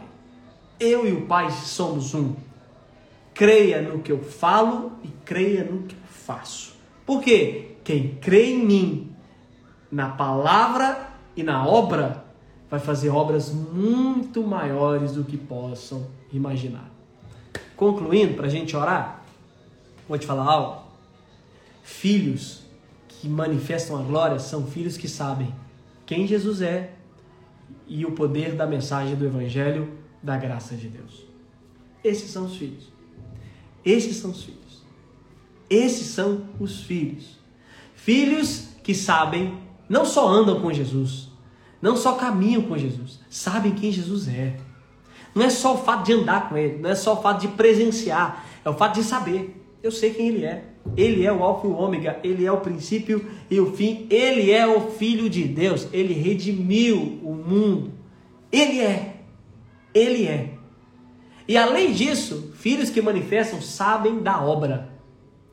Eu 0.78 1.06
e 1.08 1.12
o 1.12 1.26
Pai 1.26 1.50
somos 1.50 2.14
um. 2.14 2.34
Creia 3.32 3.82
no 3.82 4.00
que 4.00 4.12
eu 4.12 4.22
falo 4.22 4.92
e 5.02 5.08
creia 5.24 5.64
no 5.64 5.82
que 5.82 5.94
eu 5.94 6.00
faço. 6.08 6.74
Por 7.04 7.22
quê? 7.22 7.76
Quem 7.84 8.16
crê 8.16 8.52
em 8.52 8.64
mim, 8.64 9.12
na 9.90 10.08
palavra 10.08 11.10
e 11.36 11.42
na 11.42 11.66
obra, 11.66 12.24
vai 12.70 12.80
fazer 12.80 13.10
obras 13.10 13.52
muito 13.52 14.42
maiores 14.42 15.12
do 15.12 15.24
que 15.24 15.36
possam 15.36 16.06
imaginar. 16.32 16.90
Concluindo, 17.76 18.34
para 18.34 18.46
a 18.46 18.50
gente 18.50 18.76
orar, 18.76 19.22
vou 20.08 20.18
te 20.18 20.26
falar 20.26 20.44
algo. 20.44 20.82
Filhos 21.82 22.64
que 23.08 23.28
manifestam 23.28 23.98
a 23.98 24.02
glória 24.02 24.38
são 24.38 24.66
filhos 24.66 24.96
que 24.96 25.08
sabem 25.08 25.54
quem 26.04 26.26
Jesus 26.26 26.62
é 26.62 26.92
e 27.86 28.04
o 28.04 28.12
poder 28.12 28.54
da 28.54 28.66
mensagem 28.66 29.14
do 29.14 29.24
Evangelho 29.24 29.88
da 30.26 30.36
graça 30.36 30.74
de 30.74 30.88
Deus. 30.88 31.24
Esses 32.02 32.30
são 32.30 32.46
os 32.46 32.56
filhos. 32.56 32.92
Esses 33.84 34.16
são 34.16 34.32
os 34.32 34.42
filhos. 34.42 34.82
Esses 35.70 36.08
são 36.08 36.42
os 36.58 36.82
filhos. 36.82 37.38
Filhos 37.94 38.68
que 38.82 38.92
sabem, 38.92 39.56
não 39.88 40.04
só 40.04 40.28
andam 40.28 40.60
com 40.60 40.72
Jesus, 40.72 41.28
não 41.80 41.96
só 41.96 42.14
caminham 42.14 42.62
com 42.62 42.76
Jesus, 42.76 43.20
sabem 43.30 43.72
quem 43.72 43.92
Jesus 43.92 44.26
é. 44.26 44.56
Não 45.32 45.44
é 45.44 45.50
só 45.50 45.74
o 45.74 45.78
fato 45.78 46.04
de 46.04 46.12
andar 46.12 46.48
com 46.48 46.56
ele, 46.56 46.78
não 46.78 46.90
é 46.90 46.94
só 46.96 47.14
o 47.14 47.22
fato 47.22 47.42
de 47.42 47.48
presenciar, 47.48 48.44
é 48.64 48.68
o 48.68 48.74
fato 48.74 48.96
de 48.96 49.04
saber. 49.04 49.64
Eu 49.80 49.92
sei 49.92 50.10
quem 50.12 50.28
ele 50.28 50.44
é. 50.44 50.64
Ele 50.96 51.24
é 51.24 51.32
o 51.32 51.42
alfa 51.42 51.66
e 51.66 51.70
o 51.70 51.76
ômega, 51.76 52.18
ele 52.24 52.44
é 52.44 52.50
o 52.50 52.60
princípio 52.60 53.24
e 53.50 53.60
o 53.60 53.72
fim, 53.72 54.06
ele 54.10 54.50
é 54.50 54.66
o 54.66 54.90
filho 54.92 55.28
de 55.28 55.44
Deus, 55.44 55.88
ele 55.92 56.14
redimiu 56.14 57.20
o 57.22 57.32
mundo. 57.32 57.92
Ele 58.50 58.80
é. 58.80 59.15
Ele 59.96 60.26
é. 60.26 60.52
E 61.48 61.56
além 61.56 61.92
disso, 61.92 62.52
filhos 62.54 62.90
que 62.90 63.00
manifestam 63.00 63.62
sabem 63.62 64.22
da 64.22 64.42
obra. 64.42 64.90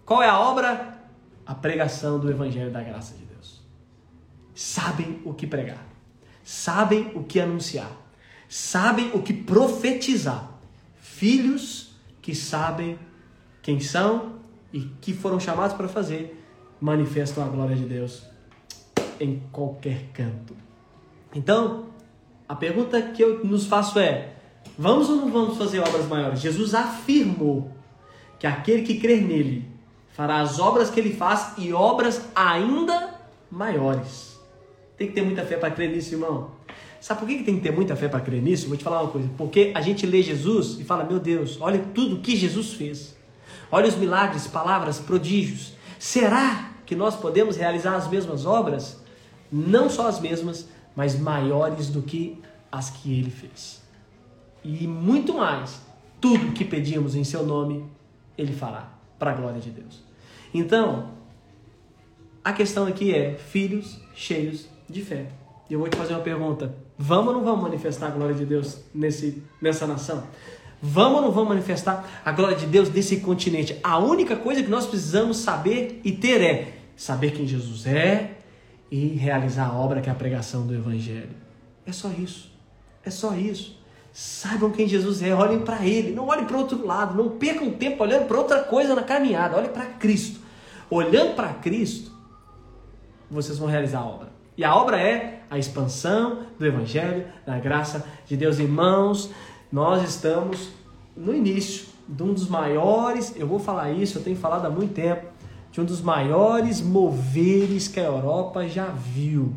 Qual 0.05 0.21
é 0.21 0.27
a 0.27 0.37
obra? 0.37 0.99
A 1.45 1.55
pregação 1.55 2.19
do 2.19 2.29
evangelho 2.29 2.69
da 2.69 2.81
graça 2.81 3.15
de 3.15 3.23
Deus. 3.23 3.61
Sabem 4.53 5.21
o 5.23 5.33
que 5.33 5.47
pregar. 5.47 5.85
Sabem 6.43 7.11
o 7.15 7.23
que 7.23 7.39
anunciar. 7.39 7.89
Sabem 8.49 9.11
o 9.13 9.21
que 9.21 9.33
profetizar. 9.33 10.51
Filhos 10.99 11.95
que 12.21 12.35
sabem 12.35 12.99
quem 13.61 13.79
são 13.79 14.39
e 14.73 14.81
que 14.99 15.13
foram 15.13 15.39
chamados 15.39 15.75
para 15.75 15.87
fazer, 15.87 16.43
manifestam 16.81 17.45
a 17.45 17.47
glória 17.47 17.77
de 17.77 17.85
Deus 17.85 18.23
em 19.21 19.41
qualquer 19.53 20.09
canto. 20.13 20.53
Então, 21.33 21.92
a 22.47 22.55
pergunta 22.55 23.01
que 23.01 23.23
eu 23.23 23.43
nos 23.45 23.65
faço 23.65 23.99
é: 23.99 24.33
vamos 24.77 25.09
ou 25.09 25.17
não 25.17 25.31
vamos 25.31 25.57
fazer 25.57 25.79
obras 25.79 26.07
maiores? 26.07 26.41
Jesus 26.41 26.73
afirmou 26.73 27.71
que 28.39 28.47
aquele 28.47 28.83
que 28.83 28.99
crer 28.99 29.21
nele 29.21 29.65
fará 30.11 30.41
as 30.41 30.59
obras 30.59 30.89
que 30.89 30.99
ele 30.99 31.13
faz 31.13 31.53
e 31.57 31.73
obras 31.73 32.21
ainda 32.35 33.15
maiores. 33.49 34.39
Tem 34.97 35.07
que 35.07 35.13
ter 35.13 35.21
muita 35.21 35.43
fé 35.43 35.57
para 35.57 35.71
crer 35.71 35.89
nisso, 35.89 36.13
irmão. 36.13 36.51
Sabe 36.99 37.19
por 37.19 37.27
que 37.27 37.43
tem 37.43 37.57
que 37.57 37.61
ter 37.61 37.71
muita 37.71 37.95
fé 37.95 38.07
para 38.07 38.21
crer 38.21 38.41
nisso? 38.41 38.67
Vou 38.67 38.77
te 38.77 38.83
falar 38.83 39.01
uma 39.01 39.11
coisa. 39.11 39.29
Porque 39.37 39.71
a 39.75 39.81
gente 39.81 40.05
lê 40.05 40.21
Jesus 40.21 40.79
e 40.79 40.83
fala: 40.83 41.03
Meu 41.03 41.19
Deus, 41.19 41.57
olha 41.59 41.83
tudo 41.93 42.21
que 42.21 42.35
Jesus 42.35 42.73
fez. 42.73 43.15
Olha 43.71 43.87
os 43.87 43.95
milagres, 43.95 44.47
palavras, 44.47 44.99
prodígios. 44.99 45.73
Será 45.99 46.69
que 46.85 46.95
nós 46.95 47.15
podemos 47.15 47.57
realizar 47.57 47.95
as 47.95 48.07
mesmas 48.07 48.45
obras? 48.45 49.01
Não 49.51 49.89
só 49.89 50.07
as 50.07 50.19
mesmas, 50.19 50.67
mas 50.95 51.17
maiores 51.19 51.89
do 51.89 52.01
que 52.01 52.39
as 52.71 52.89
que 52.89 53.17
ele 53.17 53.29
fez. 53.29 53.81
E 54.63 54.87
muito 54.87 55.33
mais. 55.33 55.81
Tudo 56.19 56.53
que 56.53 56.63
pedimos 56.63 57.15
em 57.15 57.23
seu 57.23 57.45
nome, 57.45 57.85
ele 58.37 58.53
fará, 58.53 58.93
para 59.19 59.31
a 59.31 59.33
glória 59.33 59.59
de 59.59 59.69
Deus. 59.69 60.01
Então, 60.53 61.09
a 62.43 62.53
questão 62.53 62.87
aqui 62.87 63.13
é 63.13 63.35
filhos 63.35 63.99
cheios 64.15 64.67
de 64.89 65.01
fé. 65.01 65.27
E 65.69 65.73
eu 65.73 65.79
vou 65.79 65.89
te 65.89 65.97
fazer 65.97 66.13
uma 66.13 66.21
pergunta: 66.21 66.73
vamos 66.97 67.27
ou 67.27 67.33
não 67.33 67.43
vamos 67.43 67.63
manifestar 67.63 68.07
a 68.07 68.11
glória 68.11 68.35
de 68.35 68.45
Deus 68.45 68.79
nesse, 68.93 69.43
nessa 69.61 69.85
nação? 69.85 70.23
Vamos 70.81 71.17
ou 71.17 71.21
não 71.23 71.31
vamos 71.31 71.49
manifestar 71.49 72.21
a 72.23 72.31
glória 72.31 72.57
de 72.57 72.65
Deus 72.65 72.89
nesse 72.89 73.17
continente? 73.17 73.77
A 73.83 73.97
única 73.97 74.35
coisa 74.35 74.61
que 74.61 74.69
nós 74.69 74.85
precisamos 74.85 75.37
saber 75.37 76.01
e 76.03 76.11
ter 76.11 76.41
é 76.41 76.73
saber 76.95 77.31
quem 77.31 77.47
Jesus 77.47 77.85
é 77.85 78.32
e 78.93 79.07
realizar 79.07 79.69
a 79.69 79.73
obra 79.73 80.01
que 80.01 80.07
é 80.07 80.11
a 80.11 80.15
pregação 80.15 80.67
do 80.67 80.75
Evangelho. 80.75 81.31
É 81.83 81.91
só 81.91 82.09
isso. 82.09 82.51
É 83.03 83.09
só 83.09 83.33
isso. 83.33 83.75
Saibam 84.13 84.69
quem 84.69 84.87
Jesus 84.87 85.23
é, 85.23 85.33
olhem 85.33 85.61
para 85.61 85.83
Ele, 85.83 86.11
não 86.11 86.27
olhem 86.27 86.45
para 86.45 86.55
outro 86.55 86.85
lado, 86.85 87.15
não 87.15 87.39
percam 87.39 87.71
tempo 87.71 88.03
olhando 88.03 88.27
para 88.27 88.37
outra 88.37 88.63
coisa 88.63 88.93
na 88.93 89.01
caminhada, 89.01 89.57
olhem 89.57 89.71
para 89.71 89.85
Cristo. 89.85 90.39
Olhando 90.91 91.35
para 91.35 91.55
Cristo, 91.55 92.11
vocês 93.31 93.57
vão 93.57 93.67
realizar 93.67 94.01
a 94.01 94.05
obra. 94.05 94.31
E 94.55 94.63
a 94.63 94.75
obra 94.75 95.01
é 95.01 95.41
a 95.49 95.57
expansão 95.57 96.43
do 96.59 96.63
Evangelho, 96.63 97.25
da 97.47 97.57
graça 97.57 98.05
de 98.27 98.37
Deus. 98.37 98.59
Irmãos, 98.59 99.31
nós 99.71 100.07
estamos 100.07 100.69
no 101.17 101.33
início 101.33 101.87
de 102.07 102.21
um 102.21 102.31
dos 102.31 102.47
maiores, 102.47 103.33
eu 103.35 103.47
vou 103.47 103.57
falar 103.57 103.91
isso, 103.91 104.19
eu 104.19 104.23
tenho 104.23 104.37
falado 104.37 104.67
há 104.67 104.69
muito 104.69 104.93
tempo, 104.93 105.32
de 105.73 105.81
um 105.81 105.85
dos 105.85 106.01
maiores 106.01 106.79
moveres 106.79 107.87
que 107.87 107.99
a 107.99 108.03
Europa 108.03 108.67
já 108.67 108.85
viu. 108.85 109.55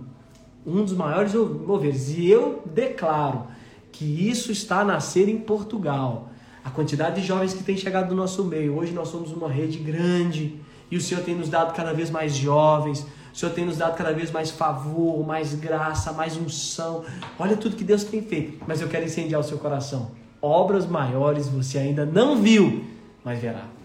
Um 0.66 0.82
dos 0.82 0.94
maiores 0.94 1.34
moveres. 1.34 2.08
E 2.16 2.26
eu 2.26 2.62
declaro 2.64 3.48
que 3.92 4.04
isso 4.04 4.50
está 4.50 4.80
a 4.80 4.84
nascer 4.84 5.28
em 5.28 5.36
Portugal. 5.36 6.30
A 6.64 6.70
quantidade 6.70 7.20
de 7.20 7.26
jovens 7.26 7.52
que 7.52 7.62
tem 7.62 7.76
chegado 7.76 8.08
no 8.08 8.16
nosso 8.16 8.42
meio. 8.44 8.78
Hoje 8.78 8.92
nós 8.92 9.08
somos 9.08 9.30
uma 9.30 9.52
rede 9.52 9.76
grande 9.76 10.58
e 10.90 10.96
o 10.96 11.02
Senhor 11.02 11.22
tem 11.22 11.34
nos 11.34 11.50
dado 11.50 11.74
cada 11.74 11.92
vez 11.92 12.08
mais 12.08 12.34
jovens. 12.34 13.06
O 13.34 13.36
Senhor 13.36 13.52
tem 13.52 13.66
nos 13.66 13.76
dado 13.76 13.94
cada 13.94 14.14
vez 14.14 14.30
mais 14.30 14.50
favor, 14.50 15.24
mais 15.24 15.54
graça, 15.54 16.14
mais 16.14 16.34
unção. 16.34 17.04
Olha 17.38 17.58
tudo 17.58 17.76
que 17.76 17.84
Deus 17.84 18.04
tem 18.04 18.22
feito. 18.22 18.64
Mas 18.66 18.80
eu 18.80 18.88
quero 18.88 19.04
incendiar 19.04 19.38
o 19.38 19.44
seu 19.44 19.58
coração. 19.58 20.12
Obras 20.40 20.86
maiores 20.86 21.46
você 21.46 21.76
ainda 21.76 22.06
não 22.06 22.40
viu, 22.40 22.82
mas 23.22 23.38
verá. 23.38 23.75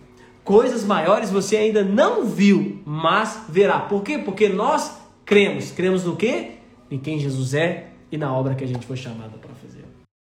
Coisas 0.43 0.83
maiores 0.83 1.29
você 1.29 1.55
ainda 1.57 1.83
não 1.83 2.25
viu, 2.25 2.81
mas 2.85 3.45
verá. 3.47 3.79
Por 3.79 4.03
quê? 4.03 4.17
Porque 4.17 4.49
nós 4.49 4.97
cremos. 5.23 5.71
Cremos 5.71 6.03
no 6.03 6.15
quê? 6.15 6.51
Em 6.89 6.97
quem 6.97 7.19
Jesus 7.19 7.53
é 7.53 7.89
e 8.11 8.17
na 8.17 8.33
obra 8.33 8.55
que 8.55 8.63
a 8.63 8.67
gente 8.67 8.85
foi 8.85 8.97
chamado 8.97 9.37
para 9.39 9.53
fazer. 9.55 9.80